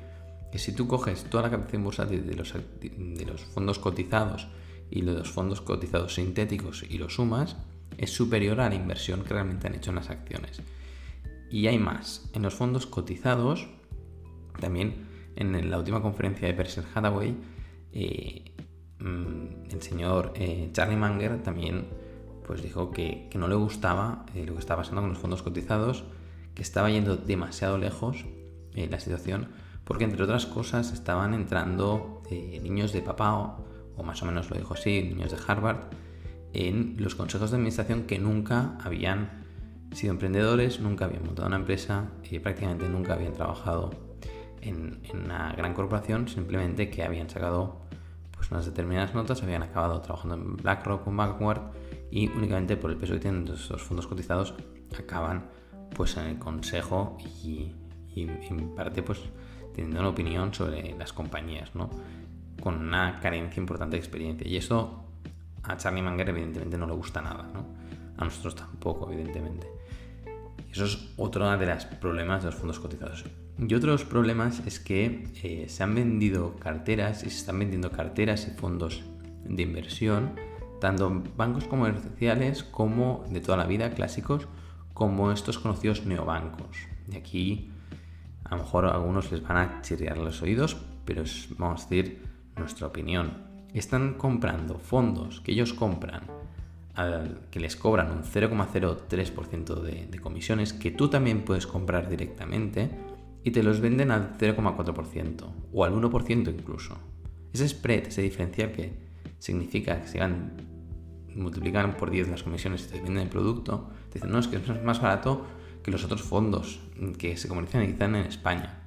que 0.50 0.58
si 0.58 0.72
tú 0.72 0.86
coges 0.86 1.24
toda 1.24 1.44
la 1.44 1.50
captación 1.50 1.84
bursátil 1.84 2.26
de 2.26 2.36
los, 2.36 3.44
fondos 3.44 3.78
cotizados 3.78 4.48
y 4.90 5.02
los 5.02 5.30
fondos 5.30 5.60
cotizados 5.60 6.14
sintéticos 6.14 6.84
y 6.88 6.96
los 6.96 7.16
sumas, 7.16 7.56
es 7.98 8.10
superior 8.10 8.60
a 8.60 8.68
la 8.68 8.74
inversión 8.74 9.22
que 9.24 9.34
realmente 9.34 9.66
han 9.66 9.74
hecho 9.74 9.90
en 9.90 9.96
las 9.96 10.10
acciones. 10.10 10.62
Y 11.50 11.66
hay 11.66 11.78
más. 11.78 12.30
En 12.32 12.42
los 12.42 12.54
fondos 12.54 12.86
cotizados, 12.86 13.68
también 14.58 15.06
en 15.36 15.70
la 15.70 15.78
última 15.78 16.00
conferencia 16.00 16.48
de 16.48 16.54
Berkshire 16.54 16.86
Hathaway, 16.94 17.36
eh, 17.92 18.53
mm, 19.04 19.70
el 19.70 19.82
señor 19.82 20.32
eh, 20.34 20.70
Charlie 20.72 20.96
Munger 20.96 21.42
también 21.42 21.86
pues 22.46 22.62
dijo 22.62 22.90
que, 22.90 23.30
no 23.34 23.48
le 23.48 23.54
gustaba 23.54 24.26
eh, 24.34 24.44
lo 24.44 24.54
que 24.54 24.60
estaba 24.60 24.82
pasando 24.82 25.00
con 25.00 25.10
los 25.10 25.18
fondos 25.18 25.42
cotizados, 25.42 26.04
que 26.54 26.62
estaba 26.62 26.90
yendo 26.90 27.16
demasiado 27.16 27.78
lejos 27.78 28.24
la 28.74 28.98
situación, 28.98 29.48
porque 29.84 30.04
entre 30.04 30.24
otras 30.24 30.46
cosas 30.46 30.92
estaban 30.92 31.32
entrando 31.32 32.22
niños 32.30 32.92
de 32.92 33.02
papá, 33.02 33.56
o, 33.96 34.02
más 34.02 34.20
o 34.22 34.26
menos 34.26 34.50
lo 34.50 34.56
dijo 34.56 34.74
así, 34.74 35.02
niños 35.02 35.30
de 35.30 35.38
Harvard, 35.46 35.78
en 36.52 36.96
los 36.98 37.14
consejos 37.14 37.50
de 37.50 37.56
administración 37.56 38.02
que 38.04 38.18
nunca 38.18 38.76
habían 38.82 39.44
sido 39.92 40.12
emprendedores, 40.12 40.80
nunca 40.80 41.04
habían 41.04 41.24
montado 41.24 41.48
una 41.48 41.56
empresa 41.56 42.10
y 42.28 42.38
prácticamente 42.38 42.88
nunca 42.88 43.14
habían 43.14 43.32
trabajado 43.32 43.90
en, 44.60 45.00
una 45.12 45.52
gran 45.52 45.74
corporación, 45.74 46.28
simplemente 46.28 46.90
que 46.90 47.02
habían 47.02 47.28
sacado 47.28 47.82
pues, 48.44 48.52
unas 48.52 48.66
determinadas 48.66 49.14
notas, 49.14 49.42
habían 49.42 49.62
acabado 49.62 50.00
trabajando 50.02 50.34
en 50.34 50.56
BlackRock 50.56 51.06
o 51.06 51.10
Vanguard 51.10 51.62
y 52.10 52.28
únicamente 52.28 52.76
por 52.76 52.90
el 52.90 52.96
peso 52.98 53.14
que 53.14 53.20
tienen 53.20 53.48
esos 53.48 53.82
fondos 53.82 54.06
cotizados 54.06 54.54
acaban 54.98 55.46
pues 55.96 56.16
en 56.18 56.26
el 56.26 56.38
consejo 56.38 57.16
y, 57.42 57.72
en 58.14 58.74
parte 58.74 59.02
pues 59.02 59.18
teniendo 59.74 60.00
una 60.00 60.10
opinión 60.10 60.52
sobre 60.52 60.94
las 60.96 61.12
compañías, 61.12 61.74
¿no? 61.74 61.88
Con 62.62 62.76
una 62.76 63.18
carencia 63.20 63.60
importante 63.60 63.96
de 63.96 64.00
experiencia. 64.00 64.46
Y 64.46 64.56
eso 64.56 65.04
a 65.62 65.76
Charlie 65.76 66.02
Munger 66.02 66.28
evidentemente 66.28 66.78
no 66.78 66.86
le 66.86 66.92
gusta 66.92 67.20
nada, 67.20 67.48
¿no? 67.52 67.64
A 68.16 68.24
nosotros 68.24 68.54
tampoco, 68.54 69.10
evidentemente. 69.10 69.73
Eso 70.74 70.86
es 70.86 70.98
otro 71.16 71.56
de 71.56 71.66
los 71.66 71.84
problemas 71.84 72.42
de 72.42 72.50
los 72.50 72.58
fondos 72.58 72.80
cotizados. 72.80 73.24
Y 73.60 73.72
otros 73.74 74.04
problemas 74.04 74.60
es 74.66 74.80
que 74.80 75.28
eh, 75.44 75.66
se 75.68 75.82
han 75.84 75.94
vendido 75.94 76.56
carteras 76.56 77.22
y 77.22 77.30
se 77.30 77.36
están 77.36 77.60
vendiendo 77.60 77.92
carteras 77.92 78.48
y 78.48 78.58
fondos 78.58 79.04
de 79.44 79.62
inversión, 79.62 80.32
tanto 80.80 81.22
bancos 81.36 81.68
comerciales 81.68 82.64
como 82.64 83.24
de 83.30 83.40
toda 83.40 83.56
la 83.56 83.66
vida, 83.66 83.90
clásicos, 83.90 84.48
como 84.94 85.30
estos 85.30 85.60
conocidos 85.60 86.06
neobancos. 86.06 86.76
Y 87.08 87.16
aquí 87.18 87.70
a 88.42 88.56
lo 88.56 88.64
mejor 88.64 88.86
a 88.86 88.94
algunos 88.94 89.30
les 89.30 89.44
van 89.44 89.58
a 89.58 89.80
chirriar 89.82 90.18
los 90.18 90.42
oídos, 90.42 90.76
pero 91.04 91.22
vamos 91.56 91.82
a 91.82 91.88
decir, 91.88 92.20
nuestra 92.56 92.88
opinión. 92.88 93.44
Están 93.72 94.14
comprando 94.14 94.80
fondos 94.80 95.40
que 95.40 95.52
ellos 95.52 95.72
compran, 95.72 96.22
que 97.50 97.60
les 97.60 97.76
cobran 97.76 98.10
un 98.10 98.22
0,03% 98.22 99.80
de, 99.80 100.06
de 100.06 100.18
comisiones, 100.20 100.72
que 100.72 100.90
tú 100.90 101.08
también 101.08 101.42
puedes 101.42 101.66
comprar 101.66 102.08
directamente 102.08 102.90
y 103.42 103.50
te 103.50 103.62
los 103.62 103.80
venden 103.80 104.10
al 104.10 104.38
0,4% 104.38 105.44
o 105.72 105.84
al 105.84 105.92
1% 105.92 106.48
incluso. 106.48 106.96
Ese 107.52 107.68
spread, 107.68 108.06
ese 108.06 108.22
diferencial 108.22 108.72
que 108.72 108.92
significa 109.38 110.00
que 110.00 110.08
se 110.08 110.18
van, 110.18 110.52
multiplican 111.34 111.96
por 111.96 112.10
10 112.10 112.28
las 112.28 112.42
comisiones 112.42 112.86
y 112.86 112.92
te 112.92 113.00
venden 113.00 113.18
el 113.18 113.28
producto, 113.28 113.90
te 114.08 114.14
dicen, 114.14 114.32
no, 114.32 114.38
es 114.38 114.48
que 114.48 114.56
es 114.56 114.82
más 114.82 115.00
barato 115.00 115.46
que 115.82 115.90
los 115.90 116.04
otros 116.04 116.22
fondos 116.22 116.80
que 117.18 117.36
se 117.36 117.46
comercializan 117.48 118.16
en 118.16 118.26
España. 118.26 118.80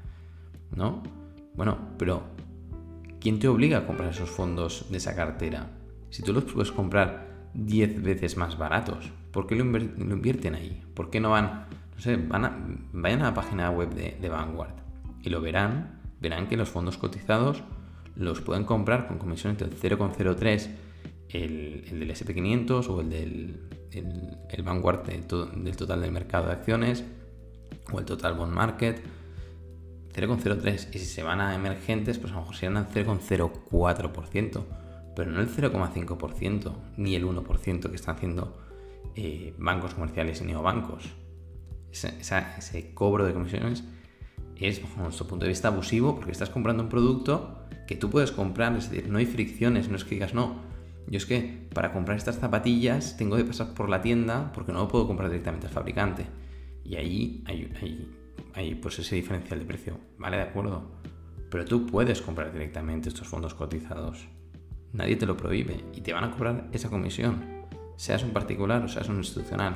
¿No? 0.75 1.03
Bueno, 1.53 1.77
pero 1.97 2.23
¿quién 3.19 3.39
te 3.39 3.47
obliga 3.47 3.79
a 3.79 3.85
comprar 3.85 4.09
esos 4.09 4.29
fondos 4.29 4.87
de 4.89 4.97
esa 4.97 5.15
cartera? 5.15 5.69
Si 6.09 6.23
tú 6.23 6.33
los 6.33 6.45
puedes 6.45 6.71
comprar 6.71 7.26
10 7.57 8.03
veces 8.03 8.37
más 8.37 8.57
baratos, 8.57 9.11
¿por 9.31 9.47
qué 9.47 9.55
lo, 9.55 9.63
invierten 9.63 10.53
ahí? 10.55 10.83
¿Por 10.93 11.09
qué 11.09 11.19
no 11.19 11.31
van 11.31 11.65
no 11.95 12.01
sé, 12.01 12.15
van 12.15 12.87
vayan 12.93 13.21
a 13.21 13.25
la 13.25 13.33
página 13.33 13.71
web 13.71 13.89
de, 13.93 14.29
Vanguard 14.29 14.75
y 15.23 15.29
lo 15.29 15.41
verán, 15.41 15.99
verán 16.21 16.47
que 16.47 16.55
los 16.55 16.69
fondos 16.69 16.97
cotizados 16.97 17.63
los 18.15 18.41
pueden 18.41 18.65
comprar 18.65 19.07
con 19.07 19.17
comisión 19.17 19.51
entre 19.51 19.67
el 19.67 19.75
0,03 19.75 20.69
el, 21.29 21.83
el, 21.89 21.99
del 21.99 22.11
SP500 22.11 22.87
o 22.89 23.01
el 23.01 23.09
del 23.09 23.59
el, 23.91 24.63
Vanguard 24.63 25.07
del 25.07 25.75
total 25.75 26.01
del 26.01 26.11
mercado 26.11 26.47
de 26.47 26.53
acciones 26.53 27.03
o 27.91 27.99
el 27.99 28.05
total 28.05 28.35
bond 28.35 28.53
market. 28.53 29.01
0,03 30.13 30.95
y 30.95 30.99
si 30.99 31.05
se 31.05 31.21
van 31.21 31.41
a 31.41 31.53
emergentes 31.53 32.17
pues 32.17 32.31
a 32.31 32.35
lo 32.35 32.41
mejor 32.41 32.55
serán 32.55 32.77
al 32.77 32.87
0,04% 32.89 34.63
pero 35.17 35.31
no 35.31 35.41
el 35.41 35.49
0,5% 35.49 36.71
ni 36.95 37.15
el 37.15 37.25
1% 37.25 37.89
que 37.89 37.95
están 37.95 38.15
haciendo 38.15 38.57
eh, 39.15 39.53
bancos 39.57 39.95
comerciales 39.95 40.39
y 40.41 40.45
neobancos 40.45 41.03
ese 41.91 42.93
cobro 42.93 43.25
de 43.25 43.33
comisiones 43.33 43.83
es, 44.59 44.81
bajo 44.81 45.01
nuestro 45.01 45.27
punto 45.27 45.45
de 45.45 45.49
vista, 45.49 45.69
abusivo 45.69 46.15
porque 46.15 46.31
estás 46.31 46.49
comprando 46.49 46.83
un 46.83 46.89
producto 46.89 47.67
que 47.87 47.95
tú 47.95 48.09
puedes 48.09 48.31
comprar, 48.31 48.75
es 48.75 48.89
decir, 48.89 49.09
no 49.09 49.17
hay 49.17 49.25
fricciones, 49.25 49.89
no 49.89 49.95
es 49.95 50.03
que 50.03 50.15
digas, 50.15 50.33
no, 50.33 50.61
yo 51.07 51.17
es 51.17 51.25
que 51.25 51.67
para 51.73 51.93
comprar 51.93 52.17
estas 52.17 52.37
zapatillas 52.37 53.17
tengo 53.17 53.37
que 53.37 53.45
pasar 53.45 53.73
por 53.73 53.89
la 53.89 54.01
tienda 54.01 54.51
porque 54.53 54.73
no 54.73 54.79
lo 54.79 54.87
puedo 54.87 55.07
comprar 55.07 55.29
directamente 55.29 55.67
al 55.67 55.73
fabricante. 55.73 56.25
Y 56.83 56.95
ahí 56.95 57.43
hay, 57.45 58.11
hay, 58.53 58.75
pues 58.75 58.99
ese 58.99 59.15
diferencial 59.15 59.59
de 59.59 59.65
precio, 59.65 59.99
¿vale? 60.17 60.37
De 60.37 60.43
acuerdo. 60.43 60.91
Pero 61.49 61.65
tú 61.65 61.85
puedes 61.85 62.21
comprar 62.21 62.51
directamente 62.51 63.09
estos 63.09 63.27
fondos 63.27 63.53
cotizados. 63.53 64.27
Nadie 64.93 65.15
te 65.15 65.25
lo 65.25 65.37
prohíbe 65.37 65.83
y 65.93 66.01
te 66.01 66.13
van 66.13 66.23
a 66.23 66.31
cobrar 66.31 66.67
esa 66.71 66.89
comisión, 66.89 67.43
seas 67.97 68.23
un 68.23 68.31
particular 68.31 68.83
o 68.83 68.87
seas 68.87 69.09
un 69.09 69.17
institucional. 69.17 69.75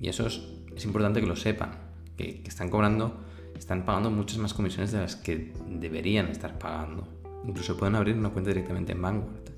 Y 0.00 0.08
eso 0.08 0.26
es 0.26 0.84
importante 0.84 1.20
que 1.20 1.26
lo 1.26 1.36
sepan, 1.36 1.70
que, 2.16 2.42
están 2.44 2.68
cobrando, 2.68 3.16
están 3.56 3.84
pagando 3.84 4.10
muchas 4.10 4.38
más 4.38 4.54
comisiones 4.54 4.92
de 4.92 5.00
las 5.00 5.16
que 5.16 5.52
deberían 5.68 6.28
estar 6.28 6.58
pagando. 6.58 7.08
Incluso 7.46 7.76
pueden 7.76 7.94
abrir 7.94 8.16
una 8.16 8.30
cuenta 8.30 8.50
directamente 8.50 8.92
en 8.92 9.02
Vanguard. 9.02 9.54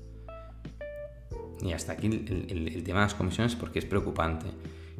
Y 1.61 1.71
hasta 1.73 1.93
aquí 1.93 2.07
el, 2.07 2.83
tema 2.83 2.99
de 2.99 3.05
las 3.05 3.15
comisiones 3.15 3.55
porque 3.55 3.79
es 3.79 3.85
preocupante. 3.85 4.47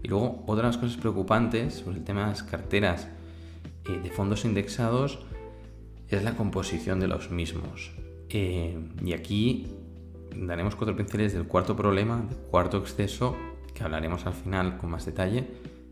Y 0.04 0.08
luego 0.08 0.44
otra 0.48 0.64
de 0.64 0.70
las 0.70 0.78
cosas 0.78 0.98
preocupantes 0.98 1.76
sobre 1.76 1.98
el 1.98 2.04
tema 2.04 2.22
de 2.22 2.28
las 2.28 2.44
carteras 2.44 3.08
eh, 3.86 4.00
de 4.02 4.10
fondos 4.10 4.46
indexados 4.46 5.20
es 6.10 6.24
la 6.24 6.36
composición 6.36 7.00
de 7.00 7.08
los 7.08 7.30
mismos. 7.30 7.92
Eh, 8.30 8.78
y 9.04 9.14
aquí 9.14 9.68
daremos 10.36 10.76
cuatro 10.76 10.96
pinceles 10.96 11.34
del 11.34 11.46
cuarto 11.46 11.76
problema, 11.76 12.18
del 12.18 12.38
cuarto 12.38 12.78
exceso, 12.78 13.36
que 13.74 13.84
hablaremos 13.84 14.26
al 14.26 14.34
final 14.34 14.78
con 14.78 14.92
más 14.92 15.06
detalle, 15.06 15.48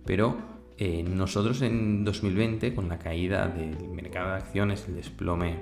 pero 0.05 0.37
eh, 0.77 1.03
nosotros 1.03 1.61
en 1.61 2.03
2020, 2.03 2.73
con 2.75 2.89
la 2.89 2.99
caída 2.99 3.47
del 3.47 3.87
mercado 3.89 4.31
de 4.31 4.35
acciones, 4.35 4.85
el 4.87 4.95
desplome 4.95 5.59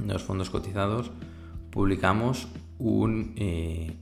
de 0.00 0.12
los 0.12 0.22
fondos 0.22 0.50
cotizados, 0.50 1.10
publicamos 1.70 2.48
un 2.78 3.34
eh, 3.36 3.94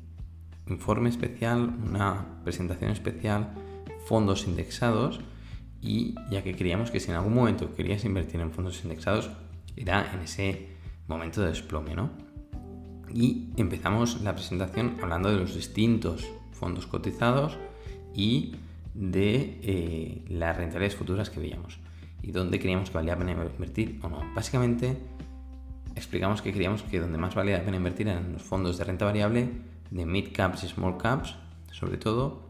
informe 0.68 1.08
especial, 1.08 1.74
una 1.88 2.40
presentación 2.44 2.90
especial, 2.90 3.52
fondos 4.06 4.46
indexados, 4.46 5.20
y 5.80 6.14
ya 6.30 6.42
que 6.42 6.54
creíamos 6.54 6.92
que 6.92 7.00
si 7.00 7.10
en 7.10 7.16
algún 7.16 7.34
momento 7.34 7.74
querías 7.74 8.04
invertir 8.04 8.40
en 8.40 8.52
fondos 8.52 8.82
indexados, 8.84 9.30
era 9.76 10.12
en 10.14 10.20
ese 10.20 10.68
momento 11.09 11.40
de 11.42 11.49
desplome, 11.49 11.94
¿no? 11.94 12.11
Y 13.12 13.50
empezamos 13.56 14.21
la 14.23 14.35
presentación 14.35 14.97
hablando 15.02 15.30
de 15.30 15.37
los 15.37 15.54
distintos 15.54 16.26
fondos 16.52 16.87
cotizados 16.87 17.59
y 18.14 18.54
de 18.94 19.59
eh, 19.62 20.25
las 20.28 20.56
rentabilidades 20.56 20.97
futuras 20.97 21.30
que 21.30 21.40
veíamos 21.40 21.78
y 22.23 22.30
dónde 22.30 22.59
queríamos 22.59 22.90
que 22.90 22.94
valía 22.94 23.12
la 23.12 23.18
pena 23.18 23.32
invertir 23.32 23.99
o 24.02 24.09
no. 24.09 24.21
Básicamente 24.35 24.97
explicamos 25.94 26.40
que 26.40 26.52
queríamos 26.52 26.82
que 26.82 27.00
donde 27.00 27.18
más 27.18 27.35
valía 27.35 27.59
la 27.59 27.64
pena 27.64 27.76
invertir 27.76 28.09
eran 28.09 28.32
los 28.32 28.42
fondos 28.42 28.78
de 28.78 28.85
renta 28.85 29.04
variable 29.04 29.50
de 29.90 30.06
mid 30.06 30.28
caps 30.32 30.64
y 30.64 30.68
small 30.68 30.97
caps, 30.97 31.35
sobre 31.71 31.99
todo, 31.99 32.42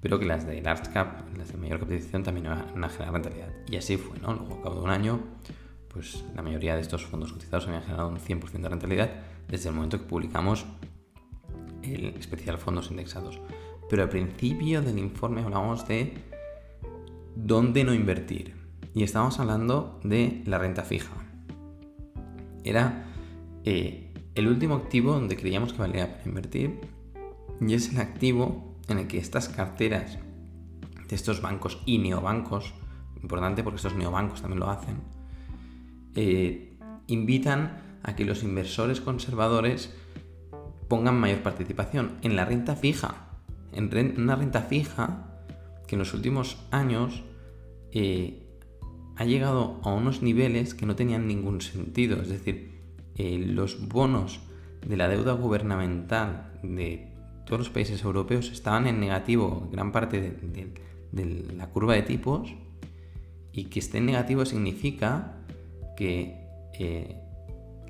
pero 0.00 0.18
que 0.18 0.26
las 0.26 0.46
de 0.46 0.62
large 0.62 0.90
cap, 0.92 1.22
las 1.36 1.52
de 1.52 1.58
mayor 1.58 1.80
capitalización, 1.80 2.22
también 2.22 2.46
iban 2.46 2.84
a 2.84 2.88
generar 2.88 3.12
rentabilidad. 3.12 3.48
Y 3.68 3.76
así 3.76 3.96
fue, 3.96 4.18
¿no? 4.20 4.32
Luego, 4.34 4.54
a 4.60 4.62
cabo 4.62 4.76
de 4.76 4.80
un 4.82 4.90
año, 4.90 5.20
pues 5.92 6.24
la 6.34 6.42
mayoría 6.42 6.74
de 6.74 6.82
estos 6.82 7.04
fondos 7.04 7.32
cotizados 7.32 7.66
habían 7.66 7.82
generado 7.82 8.08
un 8.08 8.18
100% 8.18 8.50
de 8.50 8.68
rentabilidad 8.68 9.10
desde 9.48 9.68
el 9.68 9.74
momento 9.74 9.98
que 9.98 10.04
publicamos 10.04 10.66
el 11.82 12.06
especial 12.18 12.58
fondos 12.58 12.90
indexados. 12.90 13.40
Pero 13.88 14.02
al 14.02 14.08
principio 14.08 14.82
del 14.82 14.98
informe 14.98 15.42
hablamos 15.42 15.86
de 15.88 16.14
dónde 17.34 17.84
no 17.84 17.94
invertir. 17.94 18.54
Y 18.94 19.02
estábamos 19.02 19.38
hablando 19.40 20.00
de 20.02 20.42
la 20.44 20.58
renta 20.58 20.82
fija. 20.82 21.14
Era 22.64 23.06
eh, 23.64 24.12
el 24.34 24.48
último 24.48 24.74
activo 24.74 25.12
donde 25.12 25.36
creíamos 25.36 25.72
que 25.72 25.78
valía 25.78 26.12
para 26.12 26.28
invertir. 26.28 26.80
Y 27.60 27.74
es 27.74 27.92
el 27.92 28.00
activo 28.00 28.76
en 28.88 28.98
el 28.98 29.06
que 29.06 29.18
estas 29.18 29.48
carteras 29.48 30.18
de 31.08 31.16
estos 31.16 31.40
bancos 31.40 31.82
y 31.86 31.98
neobancos, 31.98 32.74
importante 33.22 33.62
porque 33.62 33.76
estos 33.76 33.94
neobancos 33.94 34.42
también 34.42 34.60
lo 34.60 34.70
hacen, 34.70 35.00
eh, 36.20 36.76
invitan 37.06 38.00
a 38.02 38.16
que 38.16 38.24
los 38.24 38.42
inversores 38.42 39.00
conservadores 39.00 39.94
pongan 40.88 41.20
mayor 41.20 41.44
participación 41.44 42.18
en 42.22 42.34
la 42.34 42.44
renta 42.44 42.74
fija, 42.74 43.38
en 43.72 44.20
una 44.20 44.34
renta 44.34 44.62
fija 44.62 45.38
que 45.86 45.94
en 45.94 46.00
los 46.00 46.14
últimos 46.14 46.58
años 46.72 47.22
eh, 47.92 48.48
ha 49.14 49.24
llegado 49.24 49.78
a 49.84 49.92
unos 49.92 50.20
niveles 50.20 50.74
que 50.74 50.86
no 50.86 50.96
tenían 50.96 51.28
ningún 51.28 51.60
sentido. 51.60 52.20
Es 52.20 52.30
decir, 52.30 52.72
eh, 53.14 53.38
los 53.38 53.88
bonos 53.88 54.40
de 54.84 54.96
la 54.96 55.06
deuda 55.06 55.34
gubernamental 55.34 56.50
de 56.64 57.12
todos 57.46 57.60
los 57.60 57.70
países 57.70 58.02
europeos 58.02 58.50
estaban 58.50 58.88
en 58.88 58.98
negativo 58.98 59.68
gran 59.70 59.92
parte 59.92 60.20
de, 60.20 61.54
la 61.56 61.68
curva 61.68 61.94
de 61.94 62.02
tipos 62.02 62.52
y 63.52 63.66
que 63.66 63.78
esté 63.78 63.98
en 63.98 64.06
negativo 64.06 64.44
significa 64.44 65.37
que 65.98 66.46
eh, 66.78 67.20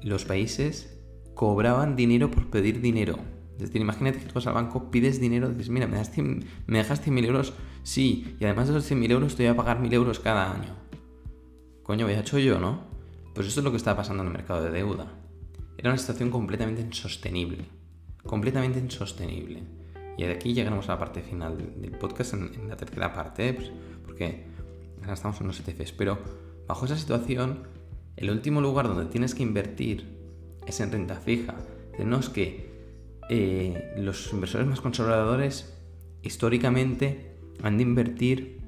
los 0.03 0.25
países 0.25 0.99
cobraban 1.35 1.95
dinero 1.95 2.31
por 2.31 2.49
pedir 2.49 2.81
dinero. 2.81 3.19
Es 3.57 3.65
decir, 3.65 3.83
imagínate 3.83 4.19
que 4.19 4.25
tú 4.25 4.33
vas 4.35 4.47
al 4.47 4.55
banco, 4.55 4.91
pides 4.91 5.21
dinero, 5.21 5.51
dices, 5.51 5.69
mira, 5.69 5.87
¿me, 5.87 5.99
das 5.99 6.17
¿me 6.17 6.79
dejas 6.79 7.07
100.000 7.07 7.25
euros? 7.27 7.53
Sí, 7.83 8.35
y 8.41 8.45
además 8.47 8.69
de 8.69 8.79
esos 8.79 8.91
100.000 8.91 9.11
euros 9.11 9.37
te 9.37 9.43
voy 9.43 9.53
a 9.53 9.57
pagar 9.57 9.83
1.000 9.83 9.93
euros 9.93 10.21
cada 10.21 10.51
año. 10.55 10.75
Coño, 11.83 12.07
había 12.07 12.21
hecho 12.21 12.39
yo, 12.39 12.59
¿no? 12.59 12.81
Pues 13.35 13.47
eso 13.47 13.61
es 13.61 13.65
lo 13.65 13.71
que 13.71 13.77
estaba 13.77 13.99
pasando 13.99 14.23
en 14.23 14.29
el 14.29 14.33
mercado 14.33 14.65
de 14.65 14.71
deuda. 14.71 15.13
Era 15.77 15.91
una 15.91 15.99
situación 15.99 16.31
completamente 16.31 16.81
insostenible. 16.81 17.67
Completamente 18.25 18.79
insostenible. 18.79 19.65
Y 20.17 20.25
de 20.25 20.33
aquí 20.33 20.55
llegaremos 20.55 20.89
a 20.89 20.93
la 20.93 20.99
parte 20.99 21.21
final 21.21 21.59
del 21.77 21.91
podcast, 21.93 22.33
en, 22.33 22.69
la 22.69 22.77
tercera 22.77 23.13
parte, 23.13 23.53
pues, 23.53 23.71
porque 24.07 24.47
ahora 25.03 25.13
estamos 25.13 25.39
en 25.43 25.49
los 25.49 25.61
ETFs. 25.61 25.93
Pero 25.93 26.19
bajo 26.67 26.87
esa 26.87 26.97
situación, 26.97 27.65
el 28.19 28.31
último 28.31 28.61
lugar 28.61 28.89
donde 28.89 29.05
tienes 29.07 29.33
que 29.33 29.45
invertir 29.45 30.05
es 30.67 30.81
en 30.81 30.91
renta 30.91 31.15
fija. 31.15 31.55
Tenemos 31.97 32.29
que 32.29 32.69
eh, 33.31 33.95
los 33.97 34.33
inversores 34.33 34.67
más 34.67 34.81
conservadores 34.81 35.73
históricamente 36.23 37.37
han 37.63 37.77
de 37.77 37.85
invertir 37.85 38.61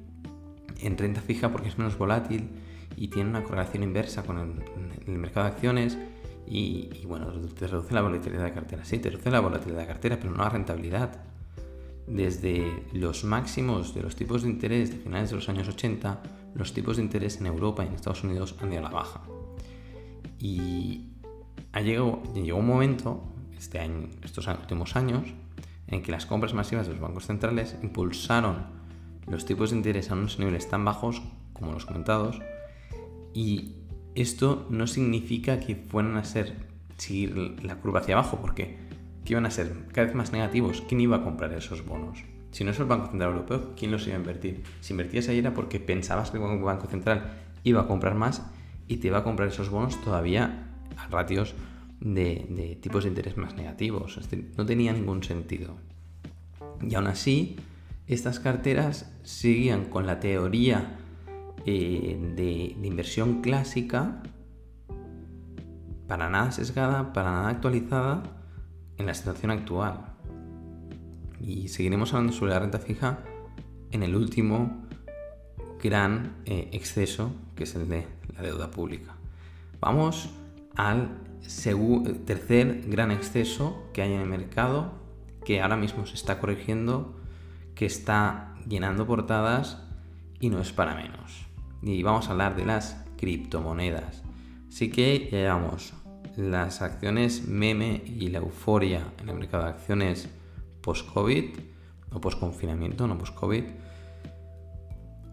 en 0.81 0.97
renta 0.97 1.21
fija 1.21 1.51
porque 1.51 1.69
es 1.69 1.79
menos 1.79 1.99
volátil 1.99 2.49
y 2.97 3.09
tiene 3.09 3.31
una 3.31 3.43
correlación 3.43 3.83
inversa 3.83 4.23
con 4.23 4.39
el, 4.39 5.19
mercado 5.19 5.47
de 5.47 5.53
acciones 5.53 5.99
y, 6.47 7.05
bueno, 7.07 7.33
te 7.59 7.67
reduce 7.67 7.93
la 7.93 8.03
volatilidad 8.03 8.45
de 8.45 8.53
cartera. 8.53 8.85
Sí, 8.85 8.99
te 8.99 9.11
reduce 9.11 9.31
la 9.31 9.41
volatilidad 9.41 9.81
de 9.81 9.87
cartera, 9.87 10.19
pero 10.19 10.31
no 10.31 10.39
la 10.39 10.49
rentabilidad. 10.49 11.25
Desde 12.07 12.85
los 12.93 13.25
máximos 13.25 13.95
de 13.95 14.03
los 14.03 14.17
tipos 14.17 14.43
de 14.43 14.51
interés 14.51 14.91
de 14.91 14.97
finales 14.97 15.31
de 15.31 15.37
los 15.37 15.49
años 15.49 15.69
80, 15.69 16.23
los 16.55 16.73
tipos 16.73 16.97
de 16.97 17.03
interés 17.03 17.41
en 17.41 17.47
Europa 17.47 17.85
y 17.85 17.89
en 17.89 17.95
Estados 17.95 18.25
Unidos 18.25 18.57
han 18.61 18.73
ido 18.73 18.81
a 18.81 18.85
la 18.85 18.91
baja. 18.91 19.23
Y 20.41 21.11
ha 21.73 21.83
llegado, 21.83 22.23
llegó 22.35 22.59
un 22.59 22.67
momento, 22.67 23.23
este 23.57 23.79
año, 23.79 24.09
estos 24.25 24.47
últimos 24.49 24.97
años, 24.97 25.23
en 25.87 26.03
que 26.03 26.11
las 26.11 26.27
compras 26.27 26.55
masivas 26.55 26.87
de 26.87 26.95
los 26.95 27.03
bancos 27.03 27.27
centrales 27.27 27.77
impulsaron 27.83 28.65
los 29.27 29.45
tipos 29.45 29.71
de 29.71 29.77
interés 29.77 30.11
a 30.11 30.15
unos 30.15 30.39
niveles 30.39 30.69
tan 30.69 30.85
bajos 30.85 31.23
como 31.53 31.73
los 31.73 31.85
comentados, 31.85 32.41
y 33.35 33.77
esto 34.15 34.67
no 34.71 34.87
significa 34.87 35.61
que 35.61 35.77
fueran 35.77 36.17
a 36.17 36.25
ser 36.25 36.57
seguir 36.97 37.63
la 37.63 37.77
curva 37.77 38.01
hacia 38.01 38.15
abajo, 38.15 38.39
porque 38.41 38.79
¿qué 39.25 39.35
iban 39.35 39.47
a 39.47 39.51
ser? 39.51 39.87
Cada 39.93 40.07
vez 40.07 40.17
más 40.17 40.33
negativos. 40.33 40.83
¿Quién 40.89 41.01
iba 41.01 41.19
a 41.19 41.23
comprar 41.23 41.53
esos 41.53 41.85
bonos? 41.85 42.25
Si 42.51 42.65
no 42.65 42.73
es 42.73 42.79
el 42.81 42.87
Banco 42.87 43.09
Central 43.09 43.31
Europeo, 43.33 43.75
¿quién 43.77 43.93
los 43.93 44.07
iba 44.07 44.17
a 44.17 44.19
invertir? 44.19 44.63
Si 44.81 44.93
invertías 44.93 45.29
ahí 45.29 45.39
era 45.39 45.55
porque 45.55 45.79
pensabas 45.79 46.31
que 46.31 46.39
el 46.39 46.63
Banco 46.63 46.89
Central 46.89 47.31
iba 47.63 47.83
a 47.83 47.87
comprar 47.87 48.15
más 48.15 48.43
y 48.91 48.97
te 48.97 49.07
iba 49.07 49.19
a 49.19 49.23
comprar 49.23 49.49
esos 49.49 49.71
bonos 49.71 50.01
todavía 50.03 50.67
a 50.97 51.07
ratios 51.07 51.55
de, 52.01 52.77
tipos 52.83 53.05
de 53.05 53.11
interés 53.11 53.37
más 53.37 53.55
negativos. 53.55 54.19
no 54.57 54.67
tenía 54.67 54.93
ningún 54.93 55.23
sentido. 55.23 55.77
Y 56.83 56.97
aún 56.97 57.07
así, 57.07 57.55
estas 58.09 58.41
carteras 58.41 59.17
seguían 59.23 59.85
con 59.85 60.09
la 60.09 60.19
teoría 60.19 60.99
eh, 61.67 62.19
de, 62.35 62.75
de, 62.81 62.87
inversión 62.89 63.43
clásica, 63.43 64.25
para 66.09 66.29
nada 66.29 66.51
sesgada, 66.51 67.13
para 67.13 67.31
nada 67.31 67.49
actualizada 67.51 68.25
en 68.97 69.07
la 69.07 69.15
situación 69.15 69.53
actual. 69.53 70.17
Y 71.41 71.69
seguiremos 71.69 72.13
hablando 72.13 72.33
sobre 72.33 72.55
la 72.55 72.59
renta 72.59 72.81
fija 72.81 73.21
en 73.93 74.03
el 74.03 74.17
último 74.17 74.80
gran 75.83 76.37
eh, 76.45 76.69
exceso, 76.73 77.33
que 77.57 77.65
es 77.65 77.75
el 77.75 77.89
de 77.89 78.07
la 78.37 78.43
deuda 78.43 78.71
pública. 78.71 79.15
Vamos 79.81 80.31
al 80.77 81.19
tercer 82.27 82.83
gran 82.87 83.11
exceso 83.11 83.89
que 83.93 84.03
hay 84.03 84.13
en 84.13 84.21
el 84.21 84.29
mercado, 84.29 84.93
que 85.45 85.61
ahora 85.63 85.77
mismo 85.77 86.07
se 86.07 86.15
está 86.15 86.39
corrigiendo, 86.39 87.17
que 87.75 87.87
está 87.87 88.55
llenando 88.69 89.07
portadas 89.07 89.79
y 90.39 90.51
no 90.51 90.61
es 90.61 90.73
para 90.73 90.95
menos. 90.95 91.47
Y 91.83 92.03
vamos 92.03 92.29
a 92.29 92.33
hablar 92.33 92.57
de 92.57 92.67
las 92.67 93.05
criptomonedas. 93.17 94.23
Así 94.69 94.91
que 94.91 95.29
ya 95.31 95.39
llevamos 95.39 95.95
las 96.37 96.83
acciones 96.83 97.47
meme 97.47 98.03
y 98.07 98.29
la 98.29 98.39
euforia 98.39 99.13
en 99.21 99.29
el 99.29 99.37
mercado 99.37 99.65
de 99.65 99.71
acciones 99.71 100.29
post-COVID 100.81 101.59
o 102.13 102.21
post-confinamiento, 102.21 103.07
no 103.07 103.19
post-COVID. 103.19 103.65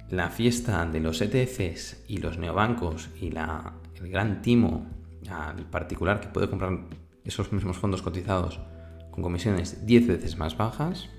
La 0.09 0.29
fiesta 0.29 0.85
de 0.85 0.99
los 0.99 1.21
ETFs 1.21 2.03
y 2.07 2.17
los 2.17 2.37
neobancos 2.37 3.09
y 3.19 3.31
la, 3.31 3.73
el 3.95 4.09
gran 4.09 4.41
timo 4.41 4.87
al 5.29 5.65
particular 5.65 6.19
que 6.19 6.27
puede 6.27 6.49
comprar 6.49 6.79
esos 7.25 7.51
mismos 7.51 7.77
fondos 7.77 8.01
cotizados 8.01 8.59
con 9.11 9.21
comisiones 9.23 9.85
10 9.85 10.07
veces 10.07 10.37
más 10.37 10.55
bajas. 10.55 11.09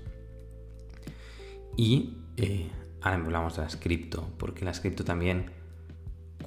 Y 1.77 2.17
eh, 2.37 2.69
ahora 3.01 3.23
hablamos 3.23 3.55
de 3.55 3.61
las 3.61 3.75
cripto, 3.75 4.27
porque 4.37 4.65
las 4.65 4.79
cripto 4.79 5.03
también, 5.03 5.51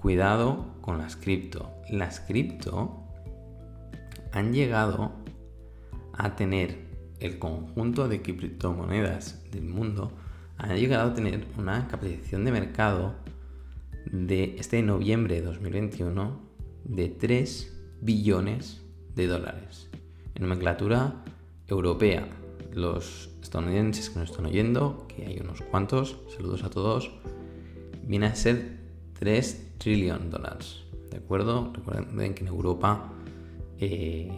cuidado 0.00 0.74
con 0.80 0.98
las 0.98 1.16
cripto. 1.16 1.70
Las 1.90 2.20
cripto 2.20 3.04
han 4.32 4.52
llegado 4.52 5.12
a 6.14 6.34
tener 6.36 6.90
el 7.20 7.38
conjunto 7.38 8.08
de 8.08 8.20
criptomonedas 8.20 9.44
del 9.50 9.64
mundo, 9.64 10.12
han 10.62 10.76
llegado 10.76 11.10
a 11.10 11.14
tener 11.14 11.44
una 11.58 11.88
capitalización 11.88 12.44
de 12.44 12.52
mercado 12.52 13.14
de 14.06 14.54
este 14.58 14.80
noviembre 14.80 15.34
de 15.34 15.42
2021 15.42 16.40
de 16.84 17.08
3 17.08 17.80
billones 18.00 18.80
de 19.16 19.26
dólares. 19.26 19.90
En 20.34 20.42
nomenclatura 20.42 21.24
europea. 21.66 22.28
Los 22.72 23.28
estadounidenses 23.42 24.08
que 24.08 24.20
nos 24.20 24.30
están 24.30 24.46
oyendo, 24.46 25.06
que 25.08 25.26
hay 25.26 25.40
unos 25.40 25.60
cuantos, 25.62 26.18
saludos 26.34 26.62
a 26.62 26.70
todos, 26.70 27.10
viene 28.04 28.26
a 28.26 28.34
ser 28.34 28.78
3 29.18 29.78
trillion 29.78 30.30
dólares. 30.30 30.84
¿De 31.10 31.18
acuerdo? 31.18 31.72
Recuerden 31.74 32.34
que 32.34 32.44
en 32.44 32.48
Europa 32.48 33.12
3 33.78 33.80
eh, 33.80 34.30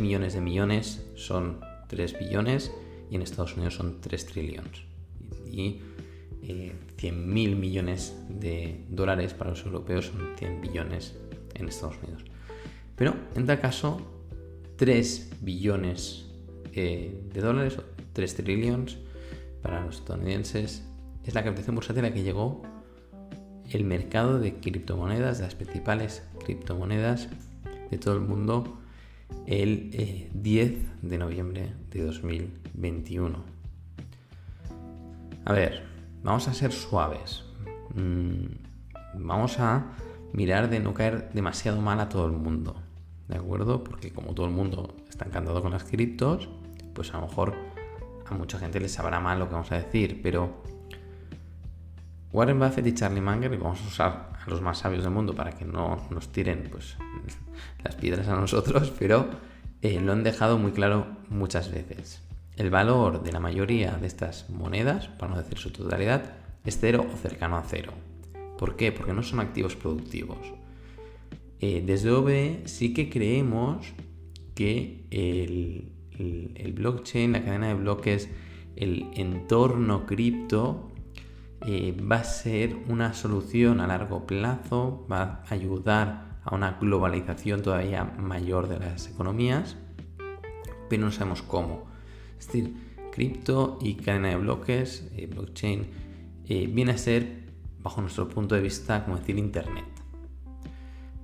millones 0.00 0.34
de 0.34 0.40
millones 0.40 1.04
son 1.16 1.60
3 1.88 2.18
billones 2.20 2.72
y 3.10 3.16
en 3.16 3.22
Estados 3.22 3.56
Unidos 3.56 3.74
son 3.74 4.00
3 4.00 4.26
trillones. 4.26 4.93
Y 5.50 5.80
eh, 6.42 6.72
100.000 6.98 7.56
millones 7.56 8.16
de 8.28 8.84
dólares 8.88 9.34
para 9.34 9.50
los 9.50 9.64
europeos 9.64 10.06
son 10.06 10.36
100 10.36 10.60
billones 10.60 11.14
en 11.54 11.68
Estados 11.68 11.96
Unidos. 12.02 12.24
Pero 12.96 13.14
en 13.34 13.46
tal 13.46 13.60
caso, 13.60 14.00
3 14.76 15.30
billones 15.40 16.26
eh, 16.72 17.22
de 17.32 17.40
dólares, 17.40 17.78
3 18.12 18.34
trillones 18.36 18.98
para 19.62 19.84
los 19.84 19.96
estadounidenses, 19.96 20.84
es 21.24 21.34
la 21.34 21.42
capitalización 21.42 21.76
bursátil 21.76 22.04
a 22.04 22.08
la 22.08 22.14
que 22.14 22.22
llegó 22.22 22.62
el 23.70 23.84
mercado 23.84 24.38
de 24.38 24.54
criptomonedas, 24.54 25.38
de 25.38 25.44
las 25.44 25.54
principales 25.54 26.22
criptomonedas 26.44 27.28
de 27.90 27.98
todo 27.98 28.14
el 28.14 28.20
mundo, 28.20 28.78
el 29.46 30.30
10 30.34 30.70
eh, 30.70 30.78
de 31.02 31.18
noviembre 31.18 31.72
de 31.90 32.02
2021. 32.04 33.53
A 35.46 35.52
ver, 35.52 35.84
vamos 36.22 36.48
a 36.48 36.54
ser 36.54 36.72
suaves. 36.72 37.44
Mm, 37.94 38.46
vamos 39.16 39.58
a 39.60 39.92
mirar 40.32 40.70
de 40.70 40.80
no 40.80 40.94
caer 40.94 41.30
demasiado 41.34 41.82
mal 41.82 42.00
a 42.00 42.08
todo 42.08 42.26
el 42.26 42.32
mundo, 42.32 42.76
¿de 43.28 43.36
acuerdo? 43.36 43.84
Porque 43.84 44.10
como 44.10 44.34
todo 44.34 44.46
el 44.46 44.52
mundo 44.52 44.96
está 45.08 45.26
encantado 45.26 45.60
con 45.60 45.72
las 45.72 45.84
criptos, 45.84 46.48
pues 46.94 47.12
a 47.12 47.20
lo 47.20 47.26
mejor 47.26 47.54
a 48.26 48.34
mucha 48.34 48.58
gente 48.58 48.80
les 48.80 48.92
sabrá 48.92 49.20
mal 49.20 49.38
lo 49.38 49.46
que 49.46 49.52
vamos 49.52 49.70
a 49.70 49.76
decir, 49.76 50.20
pero 50.22 50.62
Warren 52.32 52.58
Buffett 52.58 52.86
y 52.86 52.94
Charlie 52.94 53.20
Munger, 53.20 53.52
y 53.52 53.58
vamos 53.58 53.82
a 53.82 53.86
usar 53.86 54.32
a 54.44 54.50
los 54.50 54.62
más 54.62 54.78
sabios 54.78 55.04
del 55.04 55.12
mundo 55.12 55.34
para 55.34 55.52
que 55.52 55.66
no 55.66 56.08
nos 56.10 56.32
tiren 56.32 56.68
pues, 56.70 56.96
las 57.84 57.94
piedras 57.96 58.26
a 58.28 58.34
nosotros, 58.34 58.92
pero 58.98 59.28
eh, 59.82 60.00
lo 60.00 60.12
han 60.12 60.24
dejado 60.24 60.56
muy 60.56 60.72
claro 60.72 61.06
muchas 61.28 61.70
veces. 61.70 62.23
El 62.56 62.70
valor 62.70 63.22
de 63.22 63.32
la 63.32 63.40
mayoría 63.40 63.92
de 63.92 64.06
estas 64.06 64.48
monedas, 64.50 65.08
para 65.08 65.32
no 65.32 65.38
decir 65.38 65.58
su 65.58 65.70
totalidad, 65.70 66.34
es 66.64 66.78
cero 66.80 67.06
o 67.12 67.16
cercano 67.16 67.56
a 67.56 67.64
cero. 67.64 67.92
¿Por 68.58 68.76
qué? 68.76 68.92
Porque 68.92 69.12
no 69.12 69.22
son 69.22 69.40
activos 69.40 69.76
productivos. 69.76 70.38
Eh, 71.60 71.82
desde 71.84 72.10
OBE 72.10 72.62
sí 72.66 72.94
que 72.94 73.10
creemos 73.10 73.86
que 74.54 75.04
el, 75.10 76.72
blockchain, 76.72 77.32
la 77.32 77.44
cadena 77.44 77.68
de 77.68 77.74
bloques, 77.74 78.28
el 78.76 79.06
entorno 79.14 80.06
cripto 80.06 80.92
eh, 81.66 81.96
va 82.00 82.16
a 82.16 82.24
ser 82.24 82.76
una 82.88 83.14
solución 83.14 83.80
a 83.80 83.86
largo 83.86 84.26
plazo, 84.26 85.06
va 85.10 85.42
a 85.48 85.54
ayudar 85.54 86.38
a 86.44 86.54
una 86.54 86.72
globalización 86.72 87.62
todavía 87.62 88.04
mayor 88.04 88.68
de 88.68 88.78
las 88.78 89.08
economías, 89.08 89.76
pero 90.88 91.04
no 91.04 91.10
sabemos 91.10 91.42
cómo. 91.42 91.93
Es 92.38 92.46
decir, 92.46 92.74
cripto 93.12 93.78
y 93.80 93.94
cadena 93.94 94.28
de 94.28 94.36
bloques, 94.36 95.08
eh, 95.16 95.26
blockchain, 95.26 95.86
viene 96.46 96.92
a 96.92 96.98
ser 96.98 97.44
bajo 97.82 98.00
nuestro 98.00 98.28
punto 98.28 98.54
de 98.54 98.60
vista, 98.60 99.04
como 99.04 99.18
decir, 99.18 99.38
Internet. 99.38 99.84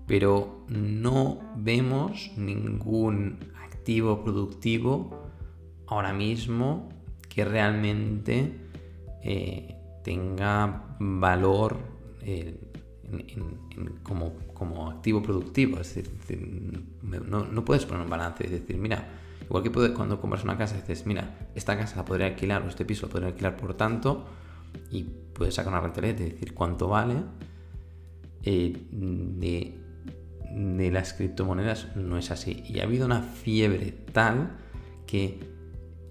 Pero 0.06 0.64
no 0.68 1.40
vemos 1.56 2.32
ningún 2.36 3.38
activo 3.64 4.22
productivo 4.22 5.30
ahora 5.86 6.12
mismo 6.12 6.88
que 7.28 7.44
realmente 7.44 8.52
eh, 9.22 9.74
tenga 10.04 10.96
valor 10.98 11.78
eh, 12.22 12.58
como, 14.02 14.90
activo 14.90 15.22
productivo. 15.22 15.80
Es 15.80 15.94
decir, 15.94 16.84
no, 17.02 17.64
puedes 17.64 17.86
poner 17.86 18.04
un 18.04 18.10
balance 18.10 18.46
y 18.46 18.50
decir, 18.50 18.76
mira, 18.76 19.08
igual 19.50 19.64
que 19.64 19.94
cuando 19.94 20.20
compras 20.20 20.44
una 20.44 20.56
casa, 20.56 20.76
dices, 20.76 21.06
mira, 21.06 21.50
esta 21.56 21.76
casa 21.76 21.96
la 21.96 22.04
podría 22.04 22.28
alquilar 22.28 22.62
o 22.62 22.68
este 22.68 22.84
piso 22.84 23.06
lo 23.06 23.12
podría 23.12 23.30
alquilar 23.30 23.56
por 23.56 23.74
tanto, 23.74 24.24
y 24.90 25.02
puedes 25.02 25.54
sacar 25.54 25.72
una 25.72 25.82
rentabilidad 25.82 26.20
y 26.20 26.30
decir 26.30 26.54
cuánto 26.54 26.88
vale. 26.88 27.16
Eh, 28.44 28.76
de, 28.92 29.76
las 30.90 31.14
criptomonedas 31.14 31.96
no 31.96 32.16
es 32.16 32.30
así. 32.30 32.62
Y 32.68 32.80
ha 32.80 32.84
habido 32.84 33.06
una 33.06 33.22
fiebre 33.22 33.92
tal 34.12 34.56
que 35.06 35.40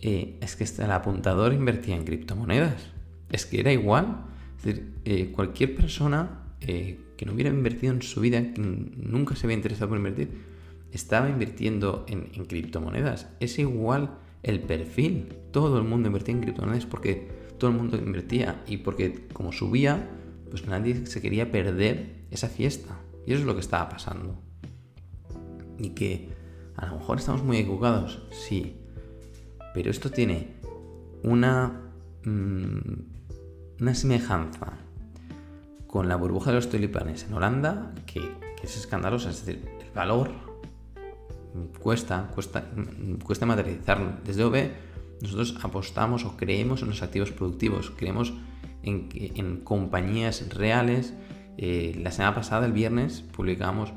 eh, 0.02 0.38
es 0.42 0.56
que 0.56 0.84
el 0.84 0.92
apuntador 0.92 1.54
invertía 1.54 1.96
en 1.96 2.04
criptomonedas. 2.04 2.88
Es 3.32 3.46
que 3.46 3.62
era 3.62 3.72
igual. 3.72 4.26
Es 4.58 4.66
decir, 4.66 4.94
eh, 5.06 5.32
cualquier 5.32 5.76
persona 5.76 6.36
que 6.60 7.26
no 7.26 7.34
hubiera 7.34 7.50
invertido 7.50 7.94
en 7.94 8.02
su 8.02 8.20
vida, 8.20 8.42
que 8.54 8.62
nunca 8.62 9.36
se 9.36 9.48
había 9.48 9.56
interesado 9.56 9.90
por 9.90 9.98
invertir, 9.98 10.30
estaba 10.92 11.30
invirtiendo 11.30 12.06
en, 12.08 12.30
criptomonedas. 12.46 13.28
Es 13.40 13.60
igual 13.60 14.18
el 14.44 14.62
perfil. 14.62 15.34
Todo 15.52 15.78
el 15.78 15.84
mundo 15.84 16.08
invertía 16.08 16.36
en 16.36 16.42
criptomonedas 16.42 16.86
porque 16.86 17.28
todo 17.58 17.72
el 17.72 17.78
mundo 17.78 17.98
invertía 17.98 18.64
y 18.68 18.78
porque 18.78 19.28
como 19.34 19.52
subía, 19.52 20.10
pues 20.50 20.66
nadie 20.68 21.06
se 21.06 21.22
quería 21.22 21.52
perder 21.52 22.26
esa 22.32 22.48
fiesta. 22.48 22.98
Y 23.26 23.34
eso 23.34 23.42
es 23.42 23.48
lo 23.48 23.54
que 23.54 23.62
estaba 23.62 23.90
pasando. 23.90 24.40
Y 25.78 25.90
que 25.90 26.30
a 26.76 26.88
lo 26.88 26.96
mejor 26.96 27.20
estamos 27.20 27.44
muy 27.44 27.58
equivocados, 27.58 28.24
sí. 28.32 28.78
Pero 29.74 29.92
esto 29.92 30.10
tiene 30.10 30.56
una, 31.24 31.92
mm, 32.26 33.82
una 33.82 33.94
semejanza 33.94 34.78
con 35.88 36.08
la 36.08 36.16
burbuja 36.16 36.52
de 36.52 36.56
los 36.56 36.70
tulipanes 36.70 37.24
en 37.24 37.34
Holanda 37.34 37.94
que, 38.06 38.22
que, 38.60 38.66
es 38.66 38.78
escandalosa. 38.78 39.30
Es 39.30 39.46
decir, 39.46 39.68
el 39.84 39.92
valor 39.92 40.49
cuesta, 41.82 42.30
cuesta, 42.34 42.66
cuesta 43.24 43.46
materializarlo. 43.46 44.14
Desde 44.24 44.44
OB 44.44 44.70
nosotros 45.22 45.58
apostamos 45.62 46.26
o 46.26 46.38
creemos 46.38 46.82
en 46.82 46.90
los 46.90 47.02
activos 47.02 47.32
productivos, 47.32 47.92
creemos 47.96 48.34
en, 48.84 49.62
compañías 49.64 50.48
reales. 50.54 51.14
Eh, 51.58 52.00
la 52.02 52.12
semana 52.12 52.36
pasada, 52.36 52.66
el 52.66 52.72
viernes, 52.72 53.22
publicamos 53.36 53.92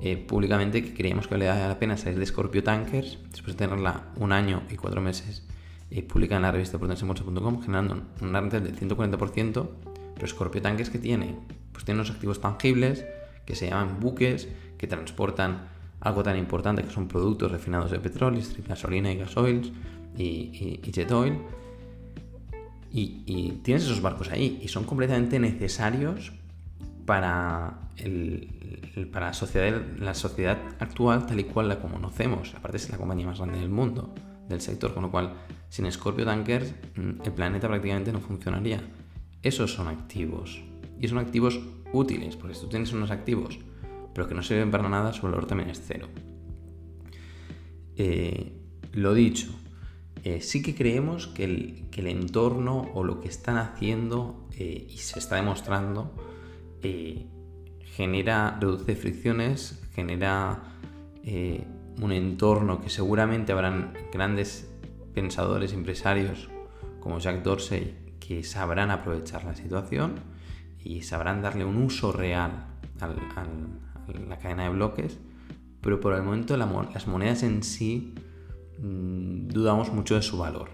eh, 0.00 0.16
públicamente 0.16 0.82
que 0.82 0.94
creíamos 0.94 1.28
que 1.28 1.34
valía 1.34 1.68
la 1.68 1.78
pena 1.78 1.96
salir 1.96 2.18
de 2.18 2.26
Scorpio 2.26 2.62
Tankers, 2.62 3.18
después 3.30 3.56
de 3.56 3.66
tenerla 3.66 4.06
un 4.16 4.32
año 4.32 4.62
y 4.70 4.76
cuatro 4.76 5.00
meses 5.00 5.46
eh, 5.90 6.02
publicada 6.02 6.36
en 6.38 6.42
la 6.42 6.52
revista 6.52 6.78
portensembolsa.com, 6.78 7.60
generando 7.60 8.02
una 8.22 8.40
renta 8.40 8.60
del 8.60 8.74
140%, 8.74 9.68
pero 10.14 10.26
Scorpio 10.26 10.62
Tankers 10.62 10.88
que 10.88 10.98
tiene, 10.98 11.36
pues 11.72 11.84
tiene 11.84 12.00
unos 12.00 12.10
activos 12.10 12.40
tangibles 12.40 13.04
que 13.44 13.54
se 13.54 13.68
llaman 13.68 14.00
buques, 14.00 14.48
que 14.78 14.86
transportan 14.86 15.68
algo 16.02 16.22
tan 16.22 16.36
importante 16.36 16.82
que 16.82 16.90
son 16.90 17.06
productos 17.06 17.50
refinados 17.50 17.90
de 17.90 18.00
petróleo, 18.00 18.42
gasolina 18.68 19.12
y 19.12 19.16
gasoils, 19.16 19.72
y, 20.16 20.80
Jet 20.90 21.10
Oil. 21.12 21.38
Y, 22.90 23.60
tienes 23.62 23.84
esos 23.84 24.02
barcos 24.02 24.30
ahí 24.30 24.60
y 24.62 24.68
son 24.68 24.84
completamente 24.84 25.38
necesarios 25.38 26.32
para, 27.06 27.78
para 29.12 29.26
la, 29.26 29.32
sociedad, 29.32 29.80
la 29.98 30.14
sociedad 30.14 30.58
actual 30.78 31.24
tal 31.26 31.40
y 31.40 31.44
cual 31.44 31.68
la 31.68 31.80
conocemos. 31.80 32.54
Aparte 32.54 32.76
es 32.76 32.90
la 32.90 32.98
compañía 32.98 33.26
más 33.26 33.38
grande 33.38 33.60
del 33.60 33.70
mundo, 33.70 34.12
del 34.48 34.60
sector, 34.60 34.92
con 34.92 35.04
lo 35.04 35.10
cual 35.10 35.34
sin 35.68 35.90
Scorpio 35.90 36.24
Tankers 36.24 36.74
mm, 36.96 37.22
el 37.24 37.32
planeta 37.32 37.68
prácticamente 37.68 38.12
no 38.12 38.20
funcionaría. 38.20 38.80
Esos 39.42 39.72
son 39.72 39.88
activos. 39.88 40.62
Y 41.00 41.08
son 41.08 41.18
activos 41.18 41.60
útiles, 41.92 42.36
porque 42.36 42.54
si 42.54 42.60
tú 42.62 42.68
tienes 42.68 42.92
unos 42.92 43.10
activos 43.10 43.58
pero 44.14 44.28
que 44.28 44.34
no 44.34 44.42
sirven 44.42 44.70
para 44.70 44.88
nada, 44.88 45.12
su 45.12 45.22
valor 45.22 45.46
también 45.46 45.70
es 45.70 45.82
cero. 45.84 46.08
Eh, 47.96 48.52
lo 48.92 49.14
dicho, 49.14 49.48
eh, 50.24 50.40
sí 50.40 50.62
que 50.62 50.74
creemos 50.74 51.26
que 51.26 51.44
el, 51.44 52.06
entorno 52.06 52.90
o 52.94 53.04
lo 53.04 53.20
que 53.20 53.28
están 53.28 53.58
haciendo 53.58 54.48
eh, 54.58 54.86
y 54.88 54.98
se 54.98 55.18
está 55.18 55.36
demostrando 55.36 56.14
genera, 57.82 58.58
reduce 58.60 58.96
fricciones, 58.96 59.80
genera 59.94 60.64
un 62.00 62.10
entorno 62.10 62.80
que 62.80 62.90
seguramente 62.90 63.52
habrán 63.52 63.94
grandes 64.12 64.68
pensadores, 65.14 65.72
empresarios 65.72 66.48
como 66.98 67.20
Jack 67.20 67.42
Dorsey 67.44 68.16
que 68.18 68.42
sabrán 68.42 68.90
aprovechar 68.90 69.44
la 69.44 69.54
situación 69.54 70.14
y 70.82 71.02
sabrán 71.02 71.42
darle 71.42 71.64
un 71.64 71.76
uso 71.76 72.10
real 72.10 72.66
a 73.00 73.06
la 74.28 74.38
cadena 74.38 74.64
de 74.64 74.70
bloques, 74.70 75.18
pero 75.80 76.00
por 76.00 76.14
el 76.14 76.22
momento 76.22 76.56
las 76.56 77.06
monedas 77.06 77.42
en 77.42 77.62
sí 77.62 78.14
Mm, 78.82 79.46
dudamos 79.48 79.92
mucho 79.92 80.16
de 80.16 80.22
su 80.22 80.38
valor. 80.38 80.68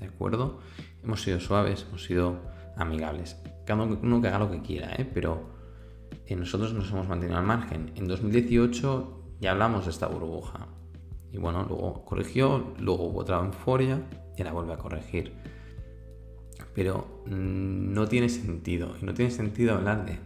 ¿De 0.00 0.06
acuerdo? 0.06 0.60
Hemos 1.02 1.20
sido 1.22 1.40
suaves, 1.40 1.84
hemos 1.88 2.02
sido 2.04 2.40
amigables. 2.76 3.36
Cada 3.66 3.82
uno 3.82 4.20
que 4.20 4.28
haga 4.28 4.38
lo 4.38 4.50
que 4.50 4.62
quiera, 4.62 4.94
¿eh? 4.94 5.08
pero 5.12 5.50
eh, 6.26 6.36
nosotros 6.36 6.72
nos 6.72 6.90
hemos 6.90 7.06
mantenido 7.06 7.38
al 7.38 7.44
margen. 7.44 7.92
En 7.96 8.08
2018 8.08 9.36
ya 9.40 9.50
hablamos 9.50 9.84
de 9.84 9.90
esta 9.90 10.06
burbuja. 10.06 10.68
Y 11.32 11.36
bueno, 11.38 11.66
luego 11.68 12.04
corrigió, 12.04 12.74
luego 12.78 13.08
hubo 13.08 13.20
otra 13.20 13.40
euforia 13.40 14.00
y 14.36 14.40
ahora 14.40 14.52
vuelve 14.52 14.72
a 14.72 14.78
corregir. 14.78 15.34
Pero 16.74 17.22
mm, 17.26 17.92
no 17.92 18.08
tiene 18.08 18.30
sentido. 18.30 18.94
Y 19.00 19.04
no 19.04 19.12
tiene 19.12 19.30
sentido 19.30 19.74
hablar 19.74 20.06
de 20.06 20.18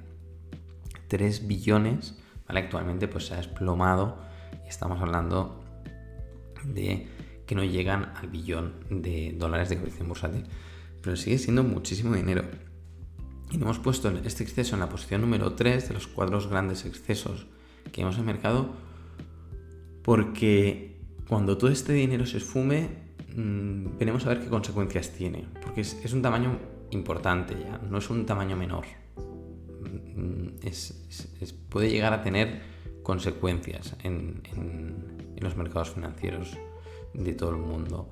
3 1.09 1.48
billones. 1.48 2.16
Actualmente 2.49 3.09
pues 3.09 3.27
se 3.27 3.35
ha 3.35 3.37
desplomado 3.37 4.19
y 4.65 4.69
estamos 4.69 5.01
hablando 5.01 5.63
de 6.65 7.07
que 7.47 7.55
no 7.55 7.63
llegan 7.63 8.13
al 8.17 8.29
billón 8.29 8.75
de 8.91 9.35
dólares 9.39 9.69
de 9.69 9.79
cotización 9.79 10.09
bursátil. 10.09 10.45
Pero 11.03 11.17
sigue 11.17 11.39
siendo 11.39 11.63
muchísimo 11.63 12.15
dinero. 12.15 12.45
Y 13.51 13.57
hemos 13.57 13.79
puesto 13.79 14.11
este 14.25 14.43
exceso 14.43 14.75
en 14.75 14.81
la 14.81 14.89
posición 14.89 15.21
número 15.21 15.55
3 15.55 15.89
de 15.89 15.95
los 15.95 16.07
cuatro 16.07 16.41
grandes 16.49 16.85
excesos 16.85 17.47
que 17.93 18.03
hemos 18.03 18.19
en 18.19 18.27
mercado 18.27 18.75
porque 20.03 20.97
cuando 21.29 21.59
todo 21.59 21.71
este 21.71 21.93
dinero 21.93 22.25
se 22.25 22.39
esfume 22.39 22.89
mmm, 23.37 23.99
veremos 23.99 24.25
a 24.25 24.31
ver 24.31 24.41
qué 24.41 24.49
consecuencias 24.49 25.11
tiene. 25.11 25.47
Porque 25.63 25.83
es, 25.83 26.13
un 26.15 26.23
tamaño 26.23 26.59
importante 26.91 27.55
ya, 27.63 27.79
no 27.79 27.99
es 27.99 28.09
un 28.09 28.25
tamaño 28.25 28.57
menor. 28.57 28.87
Mm, 30.18 30.48
puede 31.68 31.90
llegar 31.90 32.12
a 32.12 32.22
tener 32.22 32.61
consecuencias 33.02 33.96
en 34.02 34.42
los 35.40 35.57
mercados 35.57 35.90
financieros 35.90 36.59
de 37.14 37.33
todo 37.33 37.50
el 37.50 37.57
mundo. 37.57 38.11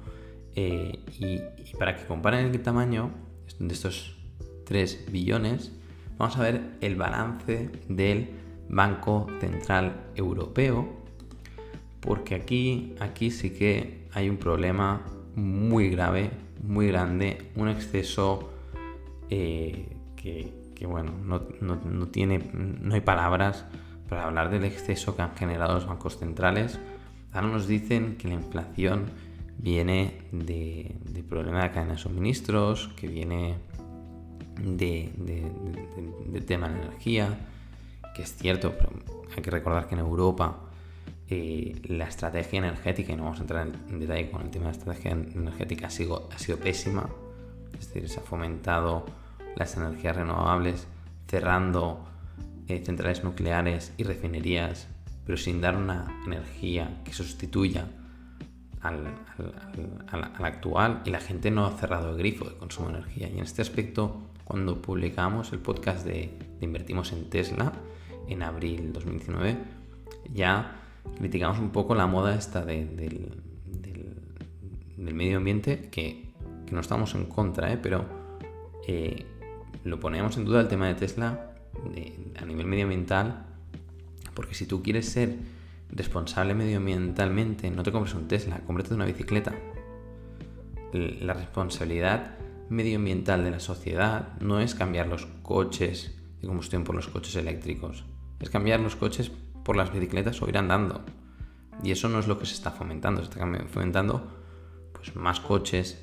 Eh, 0.54 1.00
y, 1.18 1.38
para 1.76 1.96
que 1.96 2.06
comparen 2.06 2.46
el 2.46 2.62
tamaño 2.62 3.10
de 3.58 3.74
estos 3.74 4.16
3 4.64 5.06
billones, 5.12 5.72
vamos 6.16 6.36
a 6.38 6.42
ver 6.42 6.76
el 6.80 6.96
balance 6.96 7.70
del 7.88 8.30
Banco 8.68 9.26
Central 9.38 10.06
Europeo, 10.14 10.88
porque 12.00 12.34
aquí, 12.34 12.94
aquí 13.00 13.30
sí 13.30 13.50
que 13.50 14.08
hay 14.12 14.30
un 14.30 14.38
problema 14.38 15.04
muy 15.34 15.90
grave, 15.90 16.30
muy 16.62 16.88
grande, 16.88 17.50
un 17.54 17.68
exceso 17.68 18.50
eh, 19.28 19.94
que, 20.16 20.65
bueno, 20.84 21.12
no, 21.24 21.40
no, 21.60 22.08
tiene, 22.08 22.50
no 22.52 22.94
hay 22.94 23.00
palabras 23.00 23.64
para 24.08 24.24
hablar 24.24 24.50
del 24.50 24.64
exceso 24.64 25.16
que 25.16 25.22
han 25.22 25.34
generado 25.34 25.74
los 25.74 25.86
bancos 25.86 26.18
centrales. 26.18 26.78
Ahora 27.32 27.48
nos 27.48 27.66
dicen 27.66 28.16
que 28.18 28.28
la 28.28 28.34
inflación 28.34 29.06
viene 29.58 30.22
de, 30.32 30.94
problema 31.28 31.62
de 31.62 31.70
cadena 31.70 31.92
de 31.92 31.98
suministros, 31.98 32.88
que 32.96 33.08
viene 33.08 33.56
de, 34.60 35.10
tema 36.46 36.68
de 36.68 36.82
energía, 36.82 37.38
que 38.14 38.22
es 38.22 38.36
cierto, 38.36 38.74
hay 39.34 39.42
que 39.42 39.50
recordar 39.50 39.88
que 39.88 39.94
en 39.94 40.00
Europa 40.00 40.58
eh, 41.28 41.80
la 41.88 42.04
estrategia 42.04 42.58
energética, 42.58 43.12
y 43.12 43.16
no 43.16 43.24
vamos 43.24 43.38
a 43.38 43.42
entrar 43.42 43.66
en, 43.66 43.98
detalle 43.98 44.30
con 44.30 44.42
el 44.42 44.50
tema 44.50 44.66
de 44.66 44.72
la 44.72 44.78
estrategia 44.78 45.10
energética, 45.12 45.86
ha 45.88 45.90
sido, 45.90 46.28
ha 46.32 46.38
sido 46.38 46.58
pésima, 46.58 47.08
es 47.78 47.92
decir, 47.92 48.08
se 48.08 48.20
ha 48.20 48.22
fomentado 48.22 49.06
las 49.56 49.76
energías 49.76 50.16
renovables 50.16 50.86
cerrando 51.28 52.06
eh, 52.68 52.82
centrales 52.84 53.24
nucleares 53.24 53.92
y 53.96 54.04
refinerías, 54.04 54.88
pero 55.24 55.36
sin 55.36 55.60
dar 55.60 55.76
una 55.76 56.20
energía 56.24 57.00
que 57.04 57.12
sustituya 57.12 57.88
al, 58.80 59.06
actual 60.44 61.02
y 61.04 61.10
la 61.10 61.20
gente 61.20 61.50
no 61.50 61.66
ha 61.66 61.72
cerrado 61.72 62.10
el 62.10 62.18
grifo 62.18 62.44
de 62.44 62.56
consumo 62.56 62.88
de 62.88 62.98
energía. 62.98 63.28
Y 63.28 63.38
en 63.38 63.44
este 63.44 63.62
aspecto, 63.62 64.16
cuando 64.44 64.80
publicamos 64.80 65.52
el 65.52 65.58
podcast 65.58 66.06
de, 66.06 66.38
Invertimos 66.60 67.12
en 67.12 67.28
Tesla 67.28 67.72
en 68.28 68.42
abril 68.42 68.92
2019, 68.92 69.56
ya 70.32 70.76
criticamos 71.18 71.58
un 71.58 71.70
poco 71.70 71.94
la 71.94 72.06
moda 72.06 72.34
esta 72.34 72.64
del, 72.64 73.42
medio 74.96 75.38
ambiente, 75.38 75.88
que, 75.90 76.26
no 76.70 76.80
estamos 76.80 77.14
en 77.14 77.26
contra, 77.26 77.72
¿eh? 77.72 77.78
pero 77.80 78.04
eh, 78.88 79.24
lo 79.86 80.00
poníamos 80.00 80.36
en 80.36 80.44
duda 80.44 80.60
el 80.60 80.68
tema 80.68 80.88
de 80.88 80.94
Tesla 80.94 81.52
a 82.38 82.44
nivel 82.44 82.66
medioambiental, 82.66 83.46
porque 84.34 84.54
si 84.54 84.66
tú 84.66 84.82
quieres 84.82 85.08
ser 85.08 85.36
responsable 85.90 86.54
medioambientalmente, 86.54 87.70
no 87.70 87.82
te 87.82 87.92
compres 87.92 88.14
un 88.14 88.26
Tesla, 88.26 88.60
cómprate 88.66 88.94
una 88.94 89.04
bicicleta. 89.04 89.54
La 90.92 91.34
responsabilidad 91.34 92.36
medioambiental 92.68 93.44
de 93.44 93.52
la 93.52 93.60
sociedad 93.60 94.36
no 94.40 94.58
es 94.60 94.74
cambiar 94.74 95.06
los 95.06 95.26
coches 95.42 96.18
de 96.40 96.48
combustión 96.48 96.82
por 96.82 96.96
los 96.96 97.06
coches 97.06 97.36
eléctricos, 97.36 98.04
es 98.40 98.50
cambiar 98.50 98.80
los 98.80 98.96
coches 98.96 99.30
por 99.64 99.76
las 99.76 99.92
bicicletas 99.92 100.42
o 100.42 100.48
ir 100.48 100.58
andando. 100.58 101.04
Y 101.82 101.92
eso 101.92 102.08
no 102.08 102.18
es 102.18 102.26
lo 102.26 102.38
que 102.38 102.46
se 102.46 102.54
está 102.54 102.72
fomentando, 102.72 103.20
se 103.22 103.30
está 103.30 103.46
fomentando 103.68 104.26
pues, 104.92 105.14
más 105.14 105.38
coches 105.40 106.02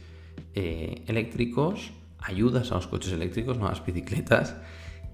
eh, 0.54 1.04
eléctricos, 1.08 1.92
ayudas 2.24 2.72
a 2.72 2.76
los 2.76 2.88
coches 2.88 3.12
eléctricos, 3.14 3.58
nuevas 3.58 3.86
bicicletas 3.86 4.56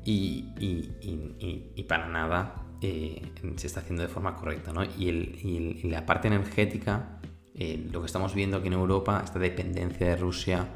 y, 0.06 1.84
para 1.88 2.08
nada 2.08 2.65
eh, 2.82 3.34
se 3.58 3.67
está 3.67 3.82
haciendo 3.82 4.04
de 4.04 4.10
forma 4.10 4.36
correcta. 4.36 4.72
¿no? 4.72 4.84
Y, 4.84 5.82
la 5.89 6.06
parte 6.06 6.28
energética, 6.28 7.19
eh, 7.56 7.88
lo 7.91 8.02
que 8.02 8.06
estamos 8.06 8.34
viendo 8.34 8.58
aquí 8.58 8.67
en 8.67 8.74
Europa, 8.74 9.22
esta 9.24 9.39
dependencia 9.39 10.08
de 10.08 10.15
Rusia, 10.15 10.67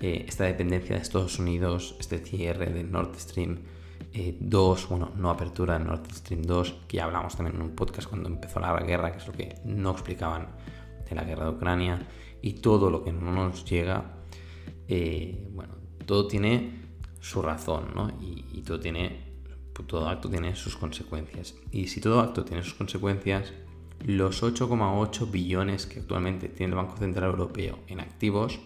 eh, 0.00 0.24
esta 0.28 0.44
dependencia 0.44 0.96
de 0.96 1.02
Estados 1.02 1.38
Unidos, 1.38 1.96
este 1.98 2.18
cierre 2.18 2.66
de 2.66 2.84
Nord 2.84 3.16
Stream 3.18 3.60
2, 4.40 4.88
bueno, 4.88 5.12
no 5.16 5.28
apertura 5.28 5.78
de 5.78 5.84
Nord 5.84 6.10
Stream 6.10 6.42
2, 6.42 6.84
que 6.88 6.96
ya 6.96 7.04
hablamos 7.04 7.36
también 7.36 7.56
en 7.56 7.62
un 7.62 7.74
podcast 7.74 8.08
cuando 8.08 8.30
empezó 8.30 8.60
la 8.60 8.74
guerra, 8.80 9.12
que 9.12 9.18
es 9.18 9.26
lo 9.26 9.34
que 9.34 9.56
no 9.66 9.90
explicaban 9.90 10.48
de 11.08 11.14
la 11.14 11.22
guerra 11.24 11.44
de 11.44 11.50
Ucrania, 11.50 12.06
y 12.40 12.54
todo 12.54 12.90
lo 12.90 13.04
que 13.04 13.12
no 13.12 13.30
nos 13.30 13.64
llega, 13.66 14.16
bueno, 15.52 15.74
todo 16.04 16.26
tiene 16.26 16.86
su 17.20 17.42
razón, 17.42 17.90
¿no? 17.94 18.10
Y, 18.20 18.62
todo 18.62 18.80
tiene, 18.80 19.20
todo 19.86 20.08
acto 20.08 20.28
tiene 20.30 20.54
sus 20.56 20.76
consecuencias. 20.76 21.54
Y 21.70 21.88
si 21.88 22.00
todo 22.00 22.20
acto 22.20 22.44
tiene 22.44 22.62
sus 22.62 22.74
consecuencias, 22.74 23.52
los 24.04 24.42
8,8 24.42 25.30
billones 25.30 25.86
que 25.86 26.00
actualmente 26.00 26.48
tiene 26.48 26.70
el 26.72 26.76
Banco 26.76 26.96
Central 26.96 27.30
Europeo 27.30 27.78
en 27.88 28.00
activos 28.00 28.60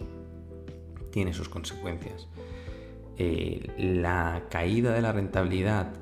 tiene 1.11 1.33
sus 1.33 1.49
consecuencias. 1.49 2.29
Eh, 3.17 3.75
la 3.79 4.47
caída 4.51 4.93
de 4.93 5.03
la 5.03 5.13
rentabilidad 5.13 5.93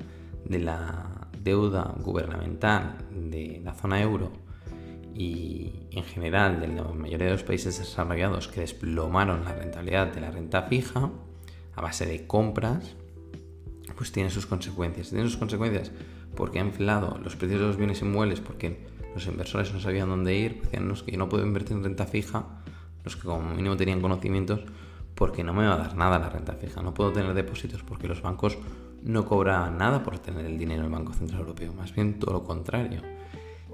de 0.45 0.59
la 0.59 1.29
deuda 1.41 1.95
gubernamental 1.99 2.97
de 3.11 3.61
la 3.63 3.73
zona 3.73 4.01
euro 4.01 4.31
y 5.19 5.73
en 5.91 6.05
general 6.05 6.61
de 6.61 6.69
la 6.69 6.83
mayoría 6.83 7.25
de 7.25 7.33
los 7.33 7.43
países 7.43 7.77
desarrollados 7.77 8.47
que 8.47 8.61
desplomaron 8.61 9.43
la 9.43 9.53
rentabilidad 9.53 10.13
de 10.13 10.21
la 10.21 10.31
renta 10.31 10.61
fija 10.61 11.11
a 11.75 11.81
base 11.81 12.05
de 12.05 12.25
compras, 12.25 12.95
pues 13.97 14.13
tiene 14.13 14.29
sus 14.29 14.45
consecuencias. 14.45 15.09
Tiene 15.09 15.25
sus 15.25 15.35
consecuencias 15.35 15.91
porque 16.37 16.59
ha 16.59 16.63
inflado 16.63 17.19
los 17.21 17.35
precios 17.35 17.59
de 17.59 17.67
los 17.67 17.75
bienes 17.75 18.01
inmuebles 18.01 18.39
porque 18.39 18.79
los 19.13 19.27
inversores 19.27 19.73
no 19.73 19.81
sabían 19.81 20.07
dónde 20.07 20.37
ir, 20.37 20.61
decían 20.61 20.87
los 20.87 21.03
que 21.03 21.11
yo 21.11 21.17
no 21.17 21.27
puedo 21.27 21.45
invertir 21.45 21.75
en 21.75 21.83
renta 21.83 22.05
fija, 22.05 22.45
los 23.03 23.17
que 23.17 23.23
como 23.23 23.53
mínimo 23.53 23.75
tenían 23.75 23.99
conocimientos, 23.99 24.61
porque 25.15 25.43
no 25.43 25.53
me 25.53 25.67
va 25.67 25.73
a 25.73 25.79
dar 25.79 25.97
nada 25.97 26.17
la 26.17 26.29
renta 26.29 26.53
fija, 26.53 26.81
no 26.81 26.93
puedo 26.93 27.11
tener 27.11 27.33
depósitos 27.33 27.83
porque 27.83 28.07
los 28.07 28.21
bancos 28.21 28.57
no 29.03 29.25
cobraban 29.25 29.77
nada 29.77 30.01
por 30.01 30.17
tener 30.19 30.45
el 30.45 30.57
dinero 30.57 30.83
del 30.83 30.91
Banco 30.91 31.11
Central 31.11 31.41
Europeo, 31.41 31.73
más 31.73 31.93
bien 31.93 32.19
todo 32.19 32.31
lo 32.31 32.43
contrario. 32.45 33.01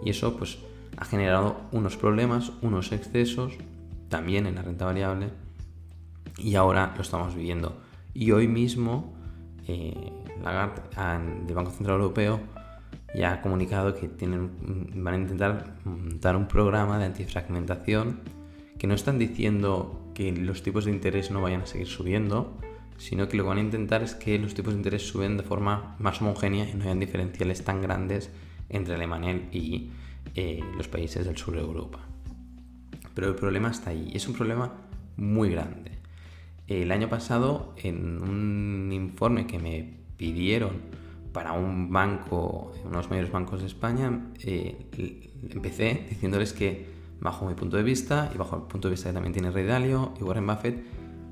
Y 0.03 0.09
eso 0.09 0.35
pues 0.35 0.57
ha 0.97 1.05
generado 1.05 1.61
unos 1.71 1.97
problemas, 1.97 2.51
unos 2.61 2.91
excesos, 2.91 3.53
también 4.09 4.47
en 4.47 4.55
la 4.55 4.61
renta 4.61 4.85
variable, 4.85 5.29
y 6.37 6.55
ahora 6.55 6.93
lo 6.95 7.01
estamos 7.01 7.35
viviendo. 7.35 7.81
Y 8.13 8.31
hoy 8.31 8.47
mismo 8.47 9.13
eh, 9.67 10.11
Lagarde 10.43 10.81
del 11.45 11.55
Banco 11.55 11.71
Central 11.71 11.99
Europeo 11.99 12.39
ya 13.15 13.33
ha 13.33 13.41
comunicado 13.41 13.95
que 13.95 14.07
tienen, 14.07 14.51
van 15.03 15.13
a 15.13 15.17
intentar 15.17 15.75
montar 15.85 16.35
un 16.35 16.47
programa 16.47 16.99
de 16.99 17.05
antifragmentación 17.05 18.19
que 18.77 18.87
no 18.87 18.93
están 18.93 19.17
diciendo 19.17 20.11
que 20.13 20.31
los 20.33 20.63
tipos 20.63 20.85
de 20.85 20.91
interés 20.91 21.31
no 21.31 21.41
vayan 21.41 21.61
a 21.61 21.65
seguir 21.65 21.87
subiendo, 21.87 22.57
sino 22.97 23.27
que 23.27 23.37
lo 23.37 23.43
que 23.43 23.49
van 23.49 23.57
a 23.57 23.61
intentar 23.61 24.03
es 24.03 24.15
que 24.15 24.37
los 24.37 24.53
tipos 24.53 24.73
de 24.73 24.79
interés 24.79 25.07
suben 25.07 25.37
de 25.37 25.43
forma 25.43 25.95
más 25.99 26.21
homogénea 26.21 26.69
y 26.69 26.73
no 26.73 26.83
hayan 26.83 26.99
diferenciales 26.99 27.63
tan 27.63 27.81
grandes 27.81 28.31
entre 28.69 28.95
Alemania 28.95 29.33
y 29.51 29.91
eh, 30.35 30.61
los 30.77 30.87
países 30.87 31.25
del 31.25 31.37
sur 31.37 31.55
de 31.55 31.61
Europa. 31.61 31.99
Pero 33.13 33.29
el 33.29 33.35
problema 33.35 33.71
está 33.71 33.91
ahí, 33.91 34.11
es 34.13 34.27
un 34.27 34.33
problema 34.33 34.73
muy 35.17 35.49
grande. 35.49 35.91
El 36.67 36.91
año 36.91 37.07
pasado, 37.07 37.73
en 37.77 38.21
un 38.21 38.91
informe 38.91 39.47
que 39.47 39.59
me 39.59 39.97
pidieron 40.17 40.81
para 41.31 41.53
un 41.53 41.91
banco, 41.91 42.73
uno 42.81 42.91
de 42.91 42.97
los 42.97 43.09
mayores 43.09 43.31
bancos 43.31 43.61
de 43.61 43.67
España, 43.67 44.31
eh, 44.43 45.21
empecé 45.51 46.05
diciéndoles 46.09 46.53
que 46.53 46.85
bajo 47.19 47.45
mi 47.45 47.53
punto 47.53 47.77
de 47.77 47.83
vista 47.83 48.31
y 48.33 48.37
bajo 48.37 48.55
el 48.55 48.63
punto 48.63 48.87
de 48.87 48.93
vista 48.93 49.09
que 49.09 49.13
también 49.13 49.33
tiene 49.33 49.51
Ray 49.51 49.65
Dalio 49.65 50.13
y 50.19 50.23
Warren 50.23 50.47
Buffett, 50.47 50.83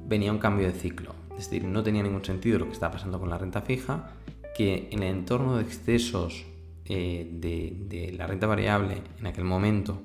venía 0.07 0.31
un 0.31 0.39
cambio 0.39 0.67
de 0.67 0.73
ciclo. 0.73 1.13
Es 1.31 1.49
decir, 1.49 1.63
no 1.63 1.83
tenía 1.83 2.03
ningún 2.03 2.23
sentido 2.23 2.59
lo 2.59 2.65
que 2.67 2.73
estaba 2.73 2.93
pasando 2.93 3.19
con 3.19 3.29
la 3.29 3.37
renta 3.37 3.61
fija, 3.61 4.11
que 4.55 4.89
en 4.91 5.03
el 5.03 5.09
entorno 5.09 5.57
de 5.57 5.63
excesos 5.63 6.45
eh, 6.85 7.29
de, 7.31 8.13
la 8.17 8.27
renta 8.27 8.47
variable 8.47 9.01
en 9.19 9.27
aquel 9.27 9.45
momento, 9.45 10.01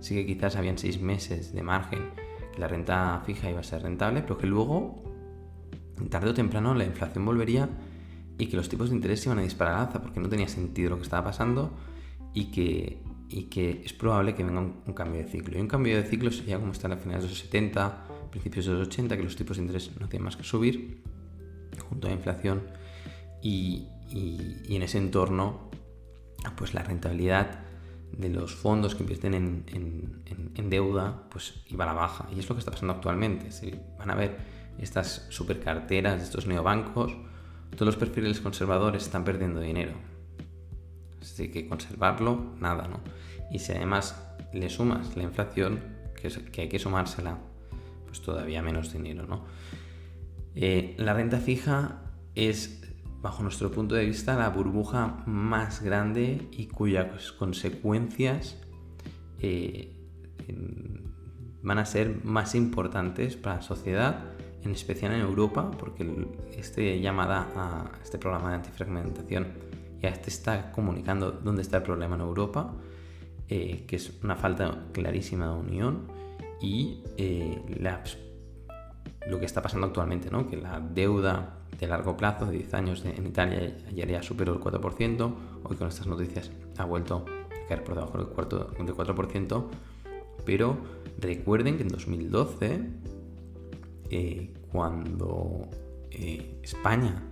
sí 0.00 0.14
que 0.14 0.26
quizás 0.26 0.56
habían 0.56 0.78
seis 0.78 1.00
meses 1.00 1.52
de 1.52 1.62
margen 1.62 2.10
la 2.58 2.66
renta 2.66 3.22
fija 3.24 3.50
iba 3.50 3.60
a 3.60 3.64
ser 3.64 3.82
rentable, 3.82 4.22
pero 4.22 4.36
que 4.36 4.46
luego, 4.46 5.02
tarde 6.10 6.30
o 6.30 6.34
temprano, 6.34 6.74
la 6.74 6.84
inflación 6.84 7.24
volvería 7.24 7.68
y 8.36 8.46
que 8.46 8.56
los 8.56 8.68
tipos 8.68 8.90
de 8.90 8.96
interés 8.96 9.24
iban 9.26 9.38
a 9.38 9.42
disparar 9.42 9.74
al 9.74 9.86
alza 9.86 10.02
porque 10.02 10.20
no 10.20 10.28
tenía 10.28 10.48
sentido 10.48 10.90
lo 10.90 10.96
que 10.96 11.04
estaba 11.04 11.24
pasando 11.24 11.72
y 12.34 12.46
que, 12.46 13.00
y 13.28 13.44
que 13.44 13.82
es 13.84 13.92
probable 13.92 14.34
que 14.34 14.44
venga 14.44 14.60
un, 14.60 14.92
cambio 14.92 15.22
de 15.22 15.28
ciclo. 15.28 15.56
Y 15.56 15.60
un 15.60 15.68
cambio 15.68 15.96
de 15.96 16.02
ciclo 16.02 16.30
sería 16.30 16.58
como 16.58 16.72
está 16.72 16.88
a 16.88 16.96
finales 16.96 17.24
de 17.24 17.30
los 17.30 17.38
70, 17.38 18.06
principios 18.30 18.66
de 18.66 18.72
los 18.72 18.88
80, 18.88 19.16
que 19.16 19.22
los 19.22 19.36
tipos 19.36 19.56
de 19.56 19.62
interés 19.62 19.90
no 19.98 20.06
hacían 20.06 20.22
más 20.22 20.36
que 20.36 20.42
subir 20.42 21.02
junto 21.88 22.08
a 22.08 22.10
la 22.10 22.16
inflación 22.16 22.62
y, 23.40 23.86
y 24.10 24.74
en 24.74 24.82
ese 24.82 24.98
entorno 24.98 25.70
pues 26.56 26.74
la 26.74 26.82
rentabilidad 26.82 27.60
de 28.12 28.30
los 28.30 28.54
fondos 28.54 28.94
que 28.94 29.02
invierten 29.02 29.34
en, 29.34 30.70
deuda, 30.70 31.28
pues 31.30 31.62
iba 31.68 31.84
a 31.84 31.86
la 31.86 31.92
baja. 31.92 32.28
Y 32.34 32.38
es 32.38 32.48
lo 32.48 32.54
que 32.54 32.60
está 32.60 32.70
pasando 32.70 32.94
actualmente. 32.94 33.50
Si 33.52 33.72
van 33.98 34.10
a 34.10 34.14
ver 34.14 34.36
estas 34.78 35.26
supercarteras 35.30 36.22
estos 36.22 36.46
neobancos, 36.46 37.16
todos 37.70 37.86
los 37.86 37.96
perfiles 37.96 38.40
conservadores 38.40 39.04
están 39.04 39.24
perdiendo 39.24 39.60
dinero. 39.60 39.92
Así 41.20 41.50
que 41.50 41.68
conservarlo, 41.68 42.54
nada, 42.58 42.88
¿no? 42.88 43.00
Y 43.50 43.58
si 43.58 43.72
además 43.72 44.20
le 44.52 44.68
sumas 44.68 45.16
la 45.16 45.22
inflación, 45.22 45.80
que, 46.20 46.28
que 46.28 46.62
hay 46.62 46.68
que 46.68 46.78
sumársela, 46.78 47.38
pues 48.06 48.20
todavía 48.20 48.62
menos 48.62 48.92
dinero, 48.92 49.26
¿no? 49.26 49.44
Eh, 50.54 50.94
la 50.98 51.14
renta 51.14 51.38
fija 51.38 52.02
es 52.34 52.77
bajo 53.20 53.42
nuestro 53.42 53.70
punto 53.70 53.94
de 53.94 54.04
vista, 54.04 54.36
la 54.36 54.48
burbuja 54.50 55.22
más 55.26 55.82
grande 55.82 56.48
y 56.52 56.66
cuyas 56.66 57.32
consecuencias 57.32 58.56
eh, 59.40 59.94
van 61.62 61.78
a 61.78 61.84
ser 61.84 62.24
más 62.24 62.54
importantes 62.54 63.36
para 63.36 63.56
la 63.56 63.62
sociedad, 63.62 64.24
en 64.62 64.72
especial 64.72 65.12
en 65.12 65.20
Europa, 65.20 65.70
porque 65.78 66.26
este 66.56 67.00
llamada 67.00 67.48
a 67.56 67.90
este 68.02 68.18
programa 68.18 68.50
de 68.50 68.56
antifragmentación 68.56 69.46
ya 70.00 70.12
te 70.12 70.30
está 70.30 70.70
comunicando 70.72 71.32
dónde 71.32 71.62
está 71.62 71.78
el 71.78 71.82
problema 71.82 72.14
en 72.14 72.20
Europa, 72.20 72.72
eh, 73.48 73.84
que 73.86 73.96
es 73.96 74.12
una 74.22 74.36
falta 74.36 74.86
clarísima 74.92 75.46
de 75.48 75.54
unión 75.54 76.08
y 76.60 77.02
eh, 77.16 77.62
lo 79.26 79.38
que 79.38 79.46
está 79.46 79.62
pasando 79.62 79.86
actualmente, 79.86 80.30
¿no? 80.30 80.48
que 80.48 80.56
la 80.56 80.80
deuda 80.80 81.57
de 81.78 81.86
largo 81.86 82.16
plazo 82.16 82.46
de 82.46 82.58
10 82.58 82.74
años 82.74 83.04
en 83.04 83.26
Italia 83.26 83.76
ayer 83.88 84.08
ya 84.08 84.22
superó 84.22 84.52
el 84.54 84.60
4%, 84.60 85.34
hoy 85.62 85.76
con 85.76 85.88
estas 85.88 86.06
noticias 86.06 86.50
ha 86.76 86.84
vuelto 86.84 87.24
a 87.26 87.68
caer 87.68 87.84
por 87.84 87.94
debajo 87.94 88.18
del, 88.18 88.28
cuarto, 88.28 88.72
del 88.76 88.94
4%, 88.94 89.64
pero 90.44 90.76
recuerden 91.18 91.76
que 91.76 91.82
en 91.82 91.88
2012, 91.88 92.80
eh, 94.10 94.54
cuando 94.72 95.68
eh, 96.10 96.60
España 96.62 97.22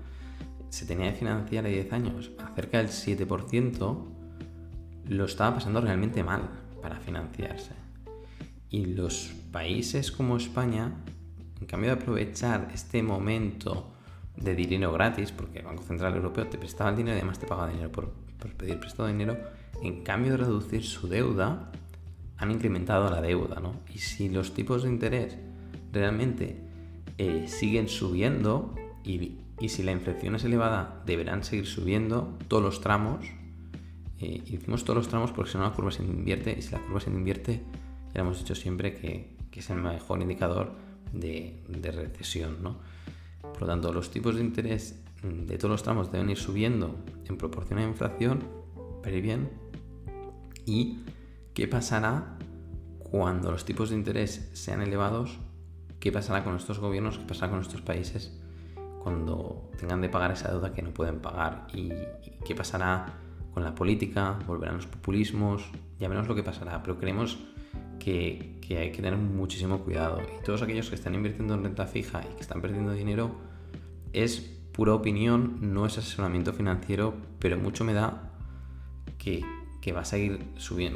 se 0.68 0.86
tenía 0.86 1.12
que 1.12 1.18
financiar 1.18 1.66
a 1.66 1.68
10 1.68 1.92
años 1.92 2.30
a 2.38 2.54
cerca 2.54 2.78
del 2.78 2.88
7%, 2.88 4.04
lo 5.08 5.24
estaba 5.24 5.56
pasando 5.56 5.80
realmente 5.80 6.22
mal 6.22 6.50
para 6.82 7.00
financiarse. 7.00 7.72
Y 8.68 8.86
los 8.86 9.32
países 9.52 10.12
como 10.12 10.36
España, 10.36 10.92
en 11.60 11.66
cambio 11.66 11.94
de 11.94 12.02
aprovechar 12.02 12.68
este 12.74 13.02
momento 13.02 13.95
de 14.36 14.54
dinero 14.54 14.92
gratis, 14.92 15.32
porque 15.32 15.60
el 15.60 15.64
Banco 15.64 15.82
Central 15.82 16.14
Europeo 16.14 16.46
te 16.46 16.58
prestaba 16.58 16.90
el 16.90 16.96
dinero 16.96 17.16
y 17.16 17.20
además 17.20 17.38
te 17.38 17.46
pagaba 17.46 17.70
dinero 17.70 17.90
por, 17.90 18.12
pedir 18.56 18.78
prestado 18.78 19.08
dinero, 19.08 19.36
en 19.82 20.02
cambio 20.02 20.32
de 20.32 20.38
reducir 20.38 20.84
su 20.84 21.08
deuda, 21.08 21.72
han 22.38 22.50
incrementado 22.50 23.10
la 23.10 23.20
deuda, 23.20 23.60
¿no? 23.60 23.80
Y 23.92 23.98
si 23.98 24.28
los 24.28 24.54
tipos 24.54 24.82
de 24.82 24.90
interés 24.90 25.36
realmente 25.92 26.60
eh, 27.18 27.46
siguen 27.48 27.88
subiendo 27.88 28.74
y, 29.04 29.38
si 29.68 29.82
la 29.82 29.92
inflación 29.92 30.34
es 30.34 30.44
elevada, 30.44 31.02
deberán 31.06 31.42
seguir 31.42 31.66
subiendo 31.66 32.36
todos 32.48 32.62
los 32.62 32.80
tramos. 32.80 33.24
Eh, 34.20 34.42
y 34.46 34.56
decimos 34.56 34.84
todos 34.84 34.98
los 34.98 35.08
tramos 35.08 35.32
porque 35.32 35.50
si 35.50 35.58
no 35.58 35.64
la 35.64 35.72
curva 35.72 35.90
se 35.90 36.02
invierte 36.02 36.54
y 36.58 36.62
si 36.62 36.72
la 36.72 36.80
curva 36.80 37.00
se 37.00 37.10
invierte, 37.10 37.62
ya 38.14 38.20
hemos 38.20 38.38
dicho 38.38 38.54
siempre 38.54 38.94
que, 38.94 39.34
es 39.52 39.70
el 39.70 39.78
mejor 39.78 40.20
indicador 40.20 40.74
de, 41.14 41.62
de 41.66 41.90
recesión, 41.90 42.62
¿no? 42.62 42.76
Por 43.52 43.62
lo 43.62 43.66
tanto, 43.66 43.92
los 43.92 44.10
tipos 44.10 44.36
de 44.36 44.42
interés 44.42 45.02
de 45.22 45.58
todos 45.58 45.70
los 45.70 45.82
tramos 45.82 46.12
deben 46.12 46.30
ir 46.30 46.36
subiendo 46.36 46.94
en 47.24 47.36
proporción 47.36 47.78
a 47.78 47.82
la 47.82 47.88
inflación, 47.88 48.44
pero 49.02 49.20
bien. 49.20 49.50
¿Y 50.64 50.98
qué 51.54 51.66
pasará 51.68 52.38
cuando 52.98 53.50
los 53.50 53.64
tipos 53.64 53.90
de 53.90 53.96
interés 53.96 54.50
sean 54.52 54.82
elevados? 54.82 55.38
¿Qué 56.00 56.12
pasará 56.12 56.44
con 56.44 56.56
estos 56.56 56.78
gobiernos? 56.78 57.18
¿Qué 57.18 57.24
pasará 57.24 57.50
con 57.50 57.60
estos 57.60 57.80
países 57.80 58.38
cuando 59.02 59.70
tengan 59.78 60.00
de 60.00 60.08
pagar 60.08 60.32
esa 60.32 60.50
deuda 60.50 60.72
que 60.72 60.82
no 60.82 60.90
pueden 60.90 61.20
pagar? 61.20 61.66
¿Y 61.72 61.90
qué 62.44 62.54
pasará 62.54 63.14
con 63.54 63.64
la 63.64 63.74
política? 63.74 64.38
¿Volverán 64.46 64.76
los 64.76 64.86
populismos? 64.86 65.70
Ya 65.98 66.08
veremos 66.08 66.28
lo 66.28 66.34
que 66.34 66.42
pasará, 66.42 66.82
pero 66.82 66.98
creemos 66.98 67.38
que, 68.06 68.78
hay 68.78 68.92
que 68.92 69.02
tener 69.02 69.16
muchísimo 69.16 69.80
cuidado. 69.80 70.22
Y 70.22 70.44
todos 70.44 70.62
aquellos 70.62 70.88
que 70.88 70.94
están 70.94 71.16
invirtiendo 71.16 71.54
en 71.54 71.64
renta 71.64 71.86
fija 71.88 72.22
y 72.22 72.34
que 72.36 72.40
están 72.40 72.62
perdiendo 72.62 72.92
dinero, 72.92 73.34
es 74.12 74.38
pura 74.72 74.94
opinión, 74.94 75.58
no 75.60 75.86
es 75.86 75.98
asesoramiento 75.98 76.52
financiero, 76.52 77.14
pero 77.40 77.58
mucho 77.58 77.82
me 77.82 77.94
da 77.94 78.32
que, 79.18 79.42
va 79.92 80.00
a 80.00 80.04
seguir 80.04 80.40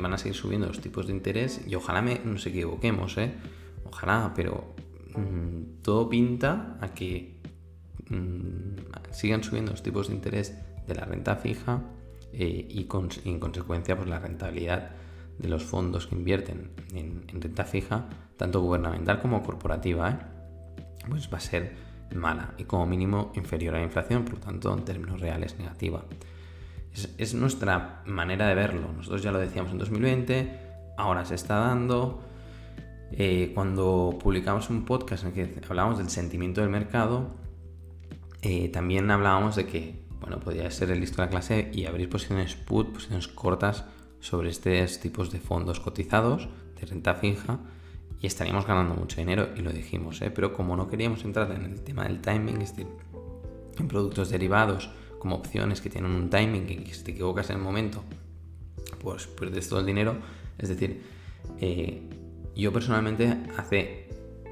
van 0.00 0.12
a 0.14 0.18
seguir 0.18 0.34
subiendo 0.34 0.66
los 0.66 0.80
tipos 0.80 1.06
de 1.06 1.12
interés 1.12 1.64
y 1.64 1.76
ojalá 1.76 2.02
me, 2.02 2.20
nos 2.24 2.44
equivoquemos, 2.46 3.16
¿eh? 3.18 3.34
ojalá, 3.84 4.32
pero 4.34 4.74
mm, 5.14 5.82
todo 5.82 6.08
pinta 6.08 6.76
a 6.80 6.88
que 6.92 7.40
mm, 8.08 9.12
sigan 9.12 9.44
subiendo 9.44 9.70
los 9.70 9.84
tipos 9.84 10.08
de 10.08 10.14
interés 10.14 10.56
de 10.88 10.94
la 10.96 11.04
renta 11.04 11.36
fija 11.36 11.82
eh, 12.32 12.66
y, 12.68 12.88
en 13.24 13.38
consecuencia 13.38 13.96
pues 13.96 14.08
la 14.08 14.18
rentabilidad 14.18 14.90
de 15.40 15.48
los 15.48 15.64
fondos 15.64 16.06
que 16.06 16.14
invierten 16.14 16.70
en, 16.92 17.26
renta 17.28 17.64
fija, 17.64 18.06
tanto 18.36 18.60
gubernamental 18.60 19.20
como 19.20 19.42
corporativa, 19.42 20.10
¿eh? 20.10 20.18
pues 21.08 21.32
va 21.32 21.38
a 21.38 21.40
ser 21.40 21.74
mala 22.14 22.54
y 22.58 22.64
como 22.64 22.86
mínimo 22.86 23.32
inferior 23.34 23.74
a 23.74 23.78
la 23.78 23.84
inflación, 23.84 24.24
por 24.24 24.34
lo 24.34 24.40
tanto 24.40 24.72
en 24.76 24.84
términos 24.84 25.20
reales 25.20 25.58
negativa. 25.58 26.04
Es, 27.18 27.34
nuestra 27.34 28.02
manera 28.04 28.48
de 28.48 28.54
verlo. 28.54 28.92
Nosotros 28.92 29.22
ya 29.22 29.30
lo 29.30 29.38
decíamos 29.38 29.72
en 29.72 29.78
2020, 29.78 30.60
ahora 30.98 31.24
se 31.24 31.36
está 31.36 31.58
dando. 31.58 32.22
Eh, 33.12 33.52
cuando 33.54 34.18
publicamos 34.20 34.70
un 34.70 34.84
podcast 34.84 35.24
en 35.24 35.38
el 35.38 35.50
que 35.54 35.66
hablábamos 35.68 35.98
del 35.98 36.10
sentimiento 36.10 36.60
del 36.60 36.70
mercado, 36.70 37.36
eh, 38.42 38.68
también 38.68 39.10
hablábamos 39.10 39.56
de 39.56 39.66
que 39.66 40.04
bueno, 40.20 40.38
podría 40.38 40.70
ser 40.70 40.90
el 40.90 41.00
listo 41.00 41.22
de 41.22 41.26
la 41.26 41.30
clase 41.30 41.70
y 41.72 41.86
abrir 41.86 42.10
posiciones 42.10 42.54
put, 42.54 42.92
posiciones 42.92 43.28
cortas 43.28 43.84
sobre 44.20 44.50
estos 44.50 45.00
tipos 45.00 45.30
de 45.30 45.40
fondos 45.40 45.80
cotizados 45.80 46.48
de 46.78 46.86
renta 46.86 47.14
fija 47.14 47.58
y 48.20 48.26
estaríamos 48.26 48.66
ganando 48.66 48.94
mucho 48.94 49.16
dinero 49.16 49.48
y 49.56 49.60
lo 49.60 49.72
dijimos, 49.72 50.20
¿eh? 50.22 50.30
pero 50.30 50.52
como 50.52 50.76
no 50.76 50.88
queríamos 50.88 51.24
entrar 51.24 51.50
en 51.52 51.64
el 51.64 51.80
tema 51.80 52.04
del 52.04 52.20
timing, 52.20 52.60
es 52.60 52.76
decir, 52.76 52.86
en 53.78 53.88
productos 53.88 54.30
derivados 54.30 54.90
como 55.18 55.36
opciones 55.36 55.80
que 55.80 55.90
tienen 55.90 56.12
un 56.12 56.28
timing 56.28 56.66
que 56.66 56.94
si 56.94 57.02
te 57.02 57.12
equivocas 57.12 57.50
en 57.50 57.56
el 57.56 57.62
momento, 57.62 58.04
pues 59.02 59.26
pierdes 59.26 59.68
todo 59.68 59.80
el 59.80 59.86
dinero, 59.86 60.16
es 60.58 60.68
decir, 60.68 61.02
eh, 61.60 62.02
yo 62.54 62.72
personalmente 62.72 63.38
hace, 63.56 64.08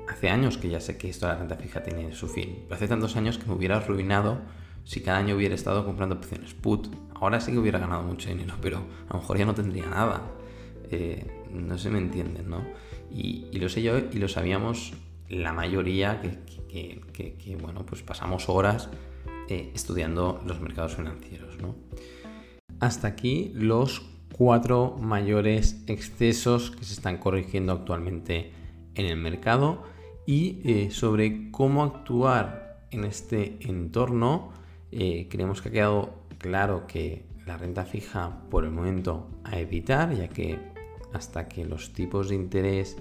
hace 0.08 0.30
años 0.30 0.56
que 0.56 0.70
ya 0.70 0.80
sé 0.80 0.96
que 0.96 1.10
esto 1.10 1.26
de 1.26 1.32
la 1.32 1.38
renta 1.40 1.56
fija 1.56 1.82
tiene 1.82 2.14
su 2.14 2.28
fin, 2.28 2.60
pero 2.64 2.76
hace 2.76 2.88
tantos 2.88 3.16
años 3.16 3.36
que 3.36 3.46
me 3.46 3.54
hubiera 3.54 3.76
arruinado 3.76 4.40
si 4.88 5.02
cada 5.02 5.18
año 5.18 5.36
hubiera 5.36 5.54
estado 5.54 5.84
comprando 5.84 6.14
opciones 6.14 6.54
put. 6.54 6.88
Ahora 7.16 7.42
sí 7.42 7.52
que 7.52 7.58
hubiera 7.58 7.78
ganado 7.78 8.02
mucho 8.04 8.30
dinero, 8.30 8.54
pero 8.62 8.78
a 9.10 9.12
lo 9.12 9.20
mejor 9.20 9.36
ya 9.36 9.44
no 9.44 9.54
tendría 9.54 9.84
nada. 9.84 10.22
Eh, 10.90 11.26
no 11.52 11.76
se 11.76 11.90
me 11.90 11.98
entienden, 11.98 12.48
¿no? 12.48 12.64
Y, 13.10 13.50
lo 13.58 13.68
sé 13.68 13.82
yo 13.82 13.98
y 13.98 14.16
lo 14.16 14.28
sabíamos 14.28 14.94
la 15.28 15.52
mayoría 15.52 16.22
que, 16.22 17.58
bueno, 17.60 17.84
pues 17.84 18.02
pasamos 18.02 18.48
horas 18.48 18.88
eh, 19.50 19.70
estudiando 19.74 20.40
los 20.46 20.58
mercados 20.58 20.96
financieros, 20.96 21.58
¿no? 21.60 21.74
Hasta 22.80 23.08
aquí 23.08 23.52
los 23.54 24.00
cuatro 24.32 24.96
mayores 24.98 25.82
excesos 25.86 26.70
que 26.70 26.84
se 26.84 26.94
están 26.94 27.18
corrigiendo 27.18 27.72
actualmente 27.74 28.52
en 28.94 29.04
el 29.04 29.18
mercado 29.18 29.82
y 30.24 30.62
eh, 30.64 30.90
sobre 30.90 31.50
cómo 31.50 31.84
actuar 31.84 32.86
en 32.90 33.04
este 33.04 33.58
entorno 33.60 34.56
eh, 34.92 35.28
creemos 35.30 35.62
que 35.62 35.68
ha 35.68 35.72
quedado 35.72 36.14
claro 36.38 36.86
que 36.86 37.26
la 37.46 37.56
renta 37.56 37.84
fija 37.84 38.42
por 38.50 38.64
el 38.64 38.70
momento 38.70 39.28
a 39.44 39.58
evitar, 39.58 40.14
ya 40.14 40.28
que 40.28 40.58
hasta 41.12 41.48
que 41.48 41.64
los 41.64 41.92
tipos 41.92 42.28
de 42.28 42.34
interés 42.34 42.96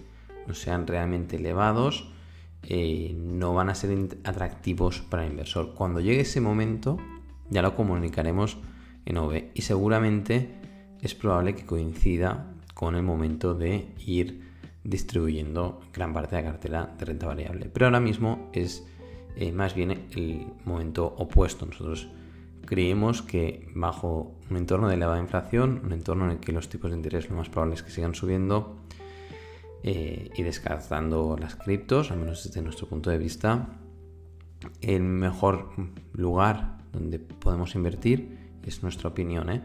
no 0.48 0.54
sean 0.54 0.88
realmente 0.88 1.36
elevados, 1.36 2.10
eh, 2.64 3.14
no 3.16 3.54
van 3.54 3.70
a 3.70 3.76
ser 3.76 3.96
atractivos 4.24 5.02
para 5.02 5.26
el 5.26 5.32
inversor. 5.32 5.74
Cuando 5.74 6.00
llegue 6.00 6.22
ese 6.22 6.42
momento, 6.42 6.98
ya 7.50 7.62
lo 7.62 7.76
comunicaremos 7.76 8.58
en 9.06 9.18
OVE 9.18 9.52
y 9.54 9.62
seguramente 9.62 10.50
es 11.02 11.16
probable 11.16 11.56
que 11.56 11.66
coincida 11.66 12.54
con 12.74 12.96
el 12.96 13.04
momento 13.04 13.54
de 13.54 13.94
ir 14.06 14.48
distribuyendo 14.84 15.82
gran 15.94 16.14
parte 16.14 16.36
de 16.36 16.42
la 16.42 16.52
cartera 16.52 16.96
de 16.98 17.06
renta 17.06 17.28
variable. 17.28 17.70
Pero 17.74 17.88
ahora 17.88 18.00
mismo 18.00 18.50
es 18.54 18.88
eh, 19.40 19.52
más 19.52 19.76
bien 19.76 20.08
el 20.16 20.48
momento 20.66 21.06
opuesto. 21.06 21.68
Nosotros 21.68 22.08
creemos 22.66 23.22
que 23.22 23.70
bajo 23.76 24.34
un 24.50 24.58
entorno 24.58 24.88
de 24.88 24.96
elevada 24.96 25.20
inflación, 25.20 25.82
un 25.86 25.94
entorno 25.94 26.26
en 26.26 26.32
el 26.32 26.40
que 26.40 26.52
los 26.52 26.70
tipos 26.70 26.90
de 26.90 26.98
interés 26.98 27.30
lo 27.30 27.36
más 27.36 27.48
probable 27.48 27.76
es 27.76 27.84
que 27.84 27.92
sigan 27.92 28.16
subiendo 28.16 28.78
eh, 29.84 30.32
y 30.36 30.42
descartando 30.42 31.38
las 31.40 31.56
criptos, 31.56 32.10
al 32.10 32.18
menos 32.18 32.46
desde 32.46 32.64
nuestro 32.64 32.88
punto 32.88 33.12
de 33.12 33.20
vista, 33.20 33.78
el 34.82 35.04
mejor 35.04 35.70
lugar 36.14 36.80
donde 36.92 37.20
podemos 37.20 37.76
invertir, 37.76 38.40
es 38.64 38.82
nuestra 38.82 39.10
opinión, 39.10 39.52
¿eh? 39.52 39.62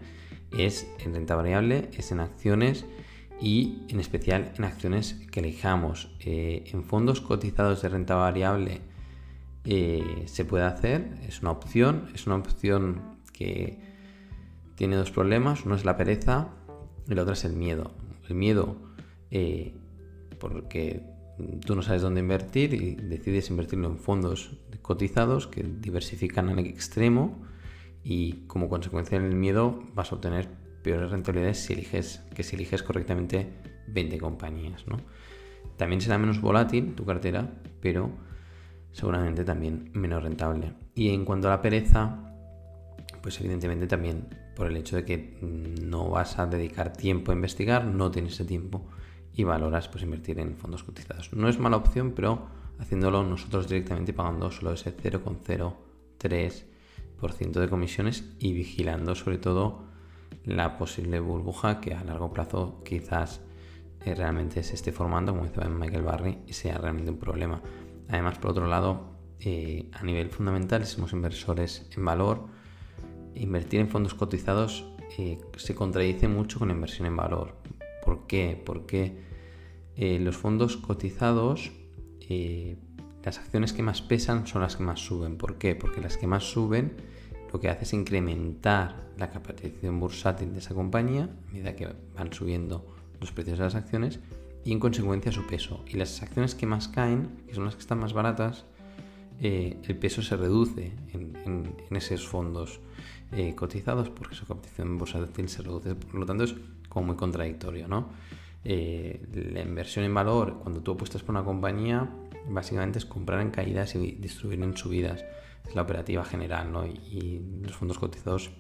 es 0.57 0.87
en 0.99 1.15
renta 1.15 1.35
variable, 1.35 1.89
es 1.97 2.13
en 2.13 2.21
acciones 2.21 2.85
y 3.41 3.87
en 3.89 4.01
especial 4.01 4.53
en 4.57 4.65
acciones 4.65 5.15
que 5.33 5.41
elijamos. 5.41 6.15
en 6.21 6.85
fondos 6.85 7.21
cotizados 7.23 7.83
de 7.83 7.89
renta 7.89 8.15
variable, 8.15 8.83
eh, 9.65 10.25
se 10.27 10.45
puede 10.45 10.65
hacer, 10.65 11.19
es 11.27 11.41
una 11.43 11.53
opción, 11.53 12.09
es 12.15 12.27
una 12.27 12.37
opción 12.37 13.19
que 13.33 13.79
tiene 14.75 14.97
dos 14.97 15.11
problemas, 15.11 15.65
uno 15.65 15.75
es 15.75 15.85
la 15.85 15.97
pereza 15.97 16.49
y 17.09 17.15
la 17.15 17.23
otra 17.23 17.35
es 17.35 17.45
el 17.45 17.53
miedo. 17.53 17.93
El 18.29 18.35
miedo 18.35 18.77
eh, 19.31 19.75
porque 20.39 21.03
tú 21.65 21.75
no 21.75 21.83
sabes 21.83 22.03
dónde 22.03 22.21
invertir 22.21 22.75
y 22.75 22.95
decides 22.97 23.51
invertirlo 23.51 23.89
en 23.89 23.99
fondos 23.99 24.59
cotizados 24.83 25.47
que 25.47 25.63
diversifican 25.63 26.49
al 26.49 26.59
extremo 26.61 27.43
y 28.05 28.45
como 28.47 28.69
consecuencia 28.69 29.21
del 29.21 29.35
miedo 29.35 29.83
vas 29.95 30.13
a 30.13 30.17
obtener 30.17 30.49
peores 30.83 31.11
rentabilidades 31.11 31.59
si 31.59 31.73
eliges, 31.73 32.23
que 32.35 32.43
si 32.43 32.57
eliges 32.57 32.83
correctamente 32.83 33.53
20 33.89 34.19
compañías. 34.19 34.85
También 35.77 36.01
será 36.01 36.19
menos 36.19 36.41
volátil 36.41 36.95
tu 36.95 37.05
cartera, 37.05 37.53
pero 37.81 38.11
seguramente 38.93 39.45
también 39.45 39.91
menos 39.95 40.23
rentable. 40.23 40.75
Y 40.95 41.11
en 41.11 41.25
cuanto 41.25 41.49
a 41.49 41.53
la 41.53 41.63
pereza, 41.63 42.35
pues 43.23 43.41
evidentemente 43.41 43.87
también 43.87 44.29
por 44.55 44.67
el 44.67 44.77
hecho 44.77 44.97
de 44.97 45.05
que 45.05 45.39
no 45.41 46.11
vas 46.11 46.39
a 46.39 46.47
dedicar 46.47 46.93
tiempo 46.93 47.33
a 47.33 47.35
investigar, 47.35 47.85
no 47.85 48.11
tienes 48.11 48.35
ese 48.35 48.45
tiempo 48.45 48.87
y 49.35 49.45
valoras 49.45 49.89
pues 49.89 50.05
invertir 50.05 50.39
en 50.39 50.57
fondos 50.57 50.85
cotizados. 50.85 51.33
No 51.33 51.49
es 51.49 51.59
mala 51.59 51.79
opción, 51.79 52.13
pero 52.15 52.49
haciéndolo 52.79 53.23
nosotros 53.23 53.69
directamente 53.69 54.13
pagando 54.13 54.51
solo 54.51 54.73
ese 54.73 54.95
0,03% 54.95 57.61
de 57.61 57.69
comisiones 57.69 58.25
y 58.39 58.53
vigilando 58.53 59.15
sobre 59.15 59.39
todo 59.39 59.85
la 60.45 60.77
posible 60.77 61.21
burbuja 61.21 61.81
que 61.81 61.95
a 61.95 62.05
largo 62.05 62.31
plazo 62.33 62.83
quizás 62.85 63.41
eh, 64.05 64.15
realmente 64.15 64.63
se 64.63 64.75
esté 64.75 64.93
formando, 64.93 65.33
como 65.33 65.47
dice 65.47 65.67
Michael 65.69 66.03
Barry, 66.03 66.39
y 66.47 66.53
sea 66.53 66.77
realmente 66.79 67.11
un 67.11 67.19
problema. 67.19 67.63
Además, 68.13 68.39
por 68.39 68.53
otro 68.53 68.69
lado, 68.69 69.17
eh, 69.41 69.91
a 69.93 70.05
nivel 70.05 70.31
fundamental, 70.31 70.87
si 70.87 70.95
somos 70.95 71.13
inversores 71.13 71.89
en 71.97 72.05
valor, 72.05 72.47
invertir 73.35 73.81
en 73.81 73.89
fondos 73.89 74.15
cotizados 74.15 74.87
eh, 75.19 75.39
se 75.57 75.75
contradice 75.75 76.29
mucho 76.29 76.61
con 76.61 76.69
la 76.69 76.75
inversión 76.75 77.07
en 77.07 77.17
valor. 77.17 77.57
¿Por 78.05 78.27
qué? 78.29 78.61
Porque 78.65 79.33
los 79.97 80.39
fondos 80.39 80.79
cotizados, 80.79 81.71
las 83.23 83.39
acciones 83.39 83.75
que 83.75 83.83
más 83.83 84.01
pesan 84.01 84.47
son 84.47 84.63
las 84.63 84.77
que 84.77 84.83
más 84.83 85.01
suben. 85.01 85.37
¿Por 85.37 85.59
qué? 85.59 85.75
Porque 85.75 86.01
las 86.01 86.17
que 86.17 86.27
más 86.27 86.45
suben 86.45 86.97
lo 87.53 87.61
que 87.61 87.69
hace 87.69 87.85
es 87.85 87.93
incrementar 87.93 89.11
la 89.19 89.31
capitalización 89.31 90.01
bursátil 90.01 90.53
de 90.53 90.61
esa 90.61 90.75
compañía 90.75 91.25
a 91.25 91.53
medida 91.53 91.77
que 91.77 91.89
van 92.17 92.33
subiendo 92.33 92.87
los 93.21 93.31
precios 93.33 93.59
de 93.59 93.65
las 93.65 93.75
acciones 93.75 94.21
y 94.65 94.73
en 94.73 94.81
consecuencia 94.81 95.33
su 95.33 95.47
peso. 95.47 95.85
Y 95.87 95.97
las 95.97 96.23
acciones 96.23 96.55
que 96.55 96.67
más 96.67 96.89
caen, 96.89 97.43
que 97.47 97.55
son 97.55 97.65
las 97.65 97.75
que 97.75 97.81
están 97.81 97.99
más 97.99 98.13
baratas, 98.13 98.65
eh, 99.41 99.79
el 99.83 99.97
peso 99.97 100.23
se 100.23 100.37
reduce 100.37 100.93
en, 101.13 101.75
esos 101.91 102.27
fondos 102.27 102.81
eh, 103.33 103.55
cotizados 103.55 104.09
porque 104.09 104.35
su 104.35 104.47
capitalización 104.47 104.99
bursátil 104.99 105.49
se 105.49 105.63
reduce. 105.63 105.95
Por 105.95 106.21
lo 106.21 106.27
tanto 106.27 106.45
es 106.45 106.55
como 106.89 107.07
muy 107.07 107.17
contradictorio. 107.17 107.89
¿no? 107.89 108.11
Eh, 108.65 109.21
la 109.53 109.63
inversión 109.63 110.05
en 110.05 110.15
valor, 110.15 110.61
cuando 110.63 110.81
tú 110.81 110.93
apuestas 110.93 111.23
por 111.23 111.35
una 111.35 111.45
compañía, 111.45 112.09
básicamente 112.49 112.99
es 112.99 113.05
comprar 113.05 113.41
en 113.41 113.51
caídas 113.51 113.95
y 113.95 114.13
distribuir 114.13 114.63
en 114.63 114.77
subidas 114.77 115.25
es 115.69 115.75
la 115.75 115.83
operativa 115.83 116.25
general, 116.25 116.73
¿no? 116.73 116.87
Y, 116.87 117.41
los 117.63 117.77
fondos 117.77 117.99
cotizados 117.99 118.51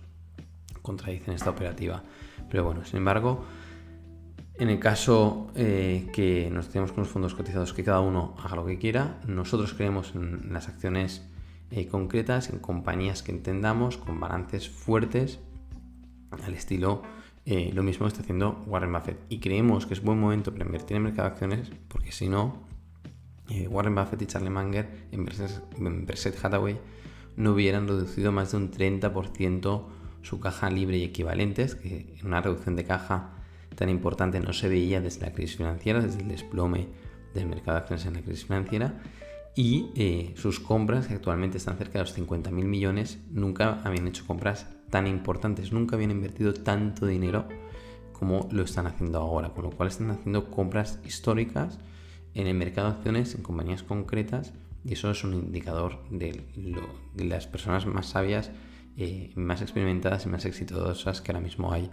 contradicen 0.82 1.34
esta 1.34 1.50
operativa. 1.50 2.02
Pero 2.50 2.64
bueno, 2.64 2.84
sin 2.84 2.98
embargo, 2.98 3.44
en 4.62 4.70
el 4.70 4.78
caso 4.78 5.50
eh, 5.56 6.08
que 6.12 6.48
nos 6.52 6.68
tenemos 6.68 6.92
con 6.92 7.02
los 7.02 7.12
fondos 7.12 7.34
cotizados, 7.34 7.72
que 7.72 7.82
cada 7.82 7.98
uno 7.98 8.36
haga 8.38 8.54
lo 8.54 8.64
que 8.64 8.78
quiera, 8.78 9.18
nosotros 9.26 9.74
creemos 9.74 10.14
en 10.14 10.52
las 10.52 10.68
acciones 10.68 11.26
eh, 11.72 11.88
concretas, 11.88 12.48
en 12.48 12.60
compañías 12.60 13.24
que 13.24 13.32
entendamos, 13.32 13.96
con 13.96 14.20
balances 14.20 14.68
fuertes, 14.68 15.40
al 16.30 16.54
estilo 16.54 17.02
eh, 17.44 17.72
lo 17.74 17.82
mismo 17.82 18.06
está 18.06 18.20
haciendo 18.20 18.62
Warren 18.68 18.92
Buffett. 18.92 19.18
Y 19.28 19.40
creemos 19.40 19.84
que 19.84 19.94
es 19.94 20.02
buen 20.02 20.20
momento 20.20 20.52
para 20.52 20.64
invertir 20.64 20.96
en 20.96 21.02
mercado 21.02 21.28
de 21.28 21.32
acciones, 21.32 21.72
porque 21.88 22.12
si 22.12 22.28
no, 22.28 22.62
Warren 23.68 23.96
Buffett 23.96 24.22
y 24.22 24.26
Charlie 24.26 24.48
Munger 24.48 25.08
en 25.10 26.06
Berkshire 26.06 26.36
Hathaway 26.40 26.78
no 27.36 27.50
hubieran 27.50 27.88
reducido 27.88 28.30
más 28.30 28.52
de 28.52 28.58
un 28.58 28.70
30% 28.70 29.86
su 30.22 30.38
caja 30.38 30.70
libre 30.70 30.98
y 30.98 31.02
equivalentes, 31.02 31.74
que 31.74 32.14
una 32.22 32.40
reducción 32.40 32.76
de 32.76 32.84
caja 32.84 33.41
tan 33.74 33.88
importante 33.88 34.40
no 34.40 34.52
se 34.52 34.68
veía 34.68 35.00
desde 35.00 35.20
la 35.20 35.32
crisis 35.32 35.56
financiera, 35.56 36.00
desde 36.00 36.20
el 36.20 36.28
desplome 36.28 36.88
del 37.34 37.46
mercado 37.46 37.76
de 37.76 37.82
acciones 37.82 38.06
en 38.06 38.14
la 38.14 38.22
crisis 38.22 38.44
financiera, 38.44 39.00
y 39.54 39.90
eh, 39.96 40.34
sus 40.36 40.60
compras, 40.60 41.06
que 41.06 41.14
actualmente 41.14 41.58
están 41.58 41.76
cerca 41.76 41.98
de 41.98 42.04
los 42.04 42.16
50.000 42.16 42.50
millones, 42.50 43.18
nunca 43.30 43.80
habían 43.84 44.08
hecho 44.08 44.26
compras 44.26 44.66
tan 44.90 45.06
importantes, 45.06 45.72
nunca 45.72 45.96
habían 45.96 46.10
invertido 46.10 46.54
tanto 46.54 47.06
dinero 47.06 47.48
como 48.12 48.48
lo 48.52 48.62
están 48.62 48.86
haciendo 48.86 49.18
ahora, 49.18 49.50
con 49.50 49.64
lo 49.64 49.70
cual 49.70 49.88
están 49.88 50.10
haciendo 50.10 50.50
compras 50.50 51.00
históricas 51.04 51.78
en 52.34 52.46
el 52.46 52.54
mercado 52.54 52.88
de 52.88 52.96
acciones 52.96 53.34
en 53.34 53.42
compañías 53.42 53.82
concretas 53.82 54.52
y 54.84 54.94
eso 54.94 55.10
es 55.10 55.22
un 55.24 55.34
indicador 55.34 55.98
de, 56.10 56.44
las 57.16 57.46
personas 57.46 57.86
más 57.86 58.06
sabias, 58.06 58.50
eh, 58.96 59.32
más 59.34 59.62
experimentadas 59.62 60.26
y 60.26 60.28
más 60.28 60.44
exitosas 60.44 61.20
que 61.20 61.32
ahora 61.32 61.40
mismo 61.40 61.72
hay 61.72 61.90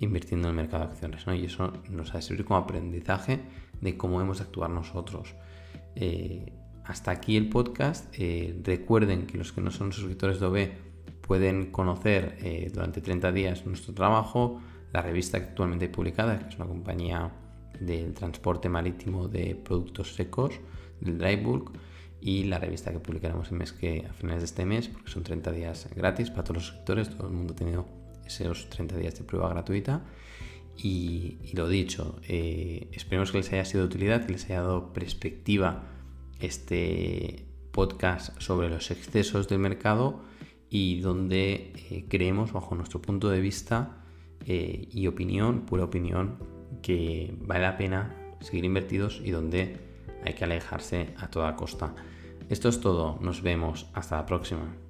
invirtiendo 0.00 0.48
en 0.48 0.54
el 0.54 0.56
mercado 0.56 0.84
de 0.86 0.92
acciones. 0.92 1.24
Y 1.40 1.46
eso 1.46 1.72
nos 1.90 2.12
ha 2.14 2.18
de 2.18 2.22
servir 2.22 2.44
como 2.44 2.58
aprendizaje 2.58 3.40
de 3.80 3.96
cómo 3.96 4.20
hemos 4.20 4.38
de 4.38 4.44
actuar 4.44 4.70
nosotros. 4.70 5.34
Eh, 5.94 6.52
hasta 6.84 7.10
aquí 7.10 7.36
el 7.36 7.48
podcast. 7.48 8.12
Eh, 8.18 8.60
recuerden 8.64 9.26
que 9.26 9.38
los 9.38 9.52
que 9.52 9.60
no 9.60 9.70
son 9.70 9.92
suscriptores 9.92 10.40
de 10.40 10.46
OB 10.46 10.68
pueden 11.20 11.70
conocer 11.70 12.70
durante 12.72 13.02
30 13.02 13.32
días 13.32 13.66
nuestro 13.66 13.92
trabajo, 13.92 14.62
la 14.94 15.02
revista 15.02 15.36
actualmente 15.36 15.88
publicada, 15.90 16.38
que 16.38 16.48
es 16.48 16.56
una 16.56 16.64
compañía 16.64 17.30
del 17.80 18.14
transporte 18.14 18.68
marítimo 18.68 19.28
de 19.28 19.54
productos 19.54 20.14
secos, 20.14 20.58
del 21.00 21.18
dry 21.18 21.36
bulk, 21.36 21.72
y 22.20 22.44
la 22.44 22.58
revista 22.58 22.92
que 22.92 22.98
publicaremos 22.98 23.50
el 23.50 23.58
mes 23.58 23.72
que, 23.72 24.06
a 24.08 24.12
finales 24.12 24.42
de 24.42 24.46
este 24.46 24.64
mes, 24.64 24.88
porque 24.88 25.10
son 25.10 25.22
30 25.22 25.52
días 25.52 25.88
gratis 25.94 26.30
para 26.30 26.44
todos 26.44 26.56
los 26.56 26.64
suscriptores, 26.66 27.10
todo 27.10 27.28
el 27.28 27.34
mundo 27.34 27.52
ha 27.52 27.56
tenido 27.56 27.86
esos 28.28 28.70
30 28.70 28.96
días 28.96 29.18
de 29.18 29.24
prueba 29.24 29.48
gratuita. 29.48 30.02
Y, 30.76 31.38
lo 31.54 31.68
dicho, 31.68 32.20
eh, 32.28 32.88
esperemos 32.92 33.32
que 33.32 33.38
les 33.38 33.52
haya 33.52 33.64
sido 33.64 33.80
de 33.80 33.86
utilidad, 33.86 34.26
que 34.26 34.32
les 34.32 34.44
haya 34.44 34.62
dado 34.62 34.92
perspectiva 34.92 35.84
este 36.40 37.46
podcast 37.72 38.40
sobre 38.40 38.68
los 38.68 38.90
excesos 38.90 39.48
del 39.48 39.58
mercado 39.58 40.22
y 40.70 41.00
donde 41.00 41.72
eh, 41.90 42.04
creemos, 42.08 42.52
bajo 42.52 42.74
nuestro 42.74 43.02
punto 43.02 43.28
de 43.28 43.40
vista 43.40 44.04
eh, 44.46 44.88
y 44.92 45.06
opinión, 45.08 45.62
pura 45.66 45.84
opinión, 45.84 46.38
que 46.82 47.34
vale 47.40 47.62
la 47.62 47.76
pena 47.76 48.14
seguir 48.40 48.64
invertidos 48.64 49.20
y 49.24 49.30
donde 49.30 49.78
hay 50.24 50.34
que 50.34 50.44
alejarse 50.44 51.14
a 51.16 51.28
toda 51.28 51.56
costa. 51.56 51.94
Esto 52.48 52.68
es 52.68 52.80
todo, 52.80 53.18
nos 53.20 53.42
vemos, 53.42 53.90
hasta 53.94 54.16
la 54.16 54.26
próxima. 54.26 54.87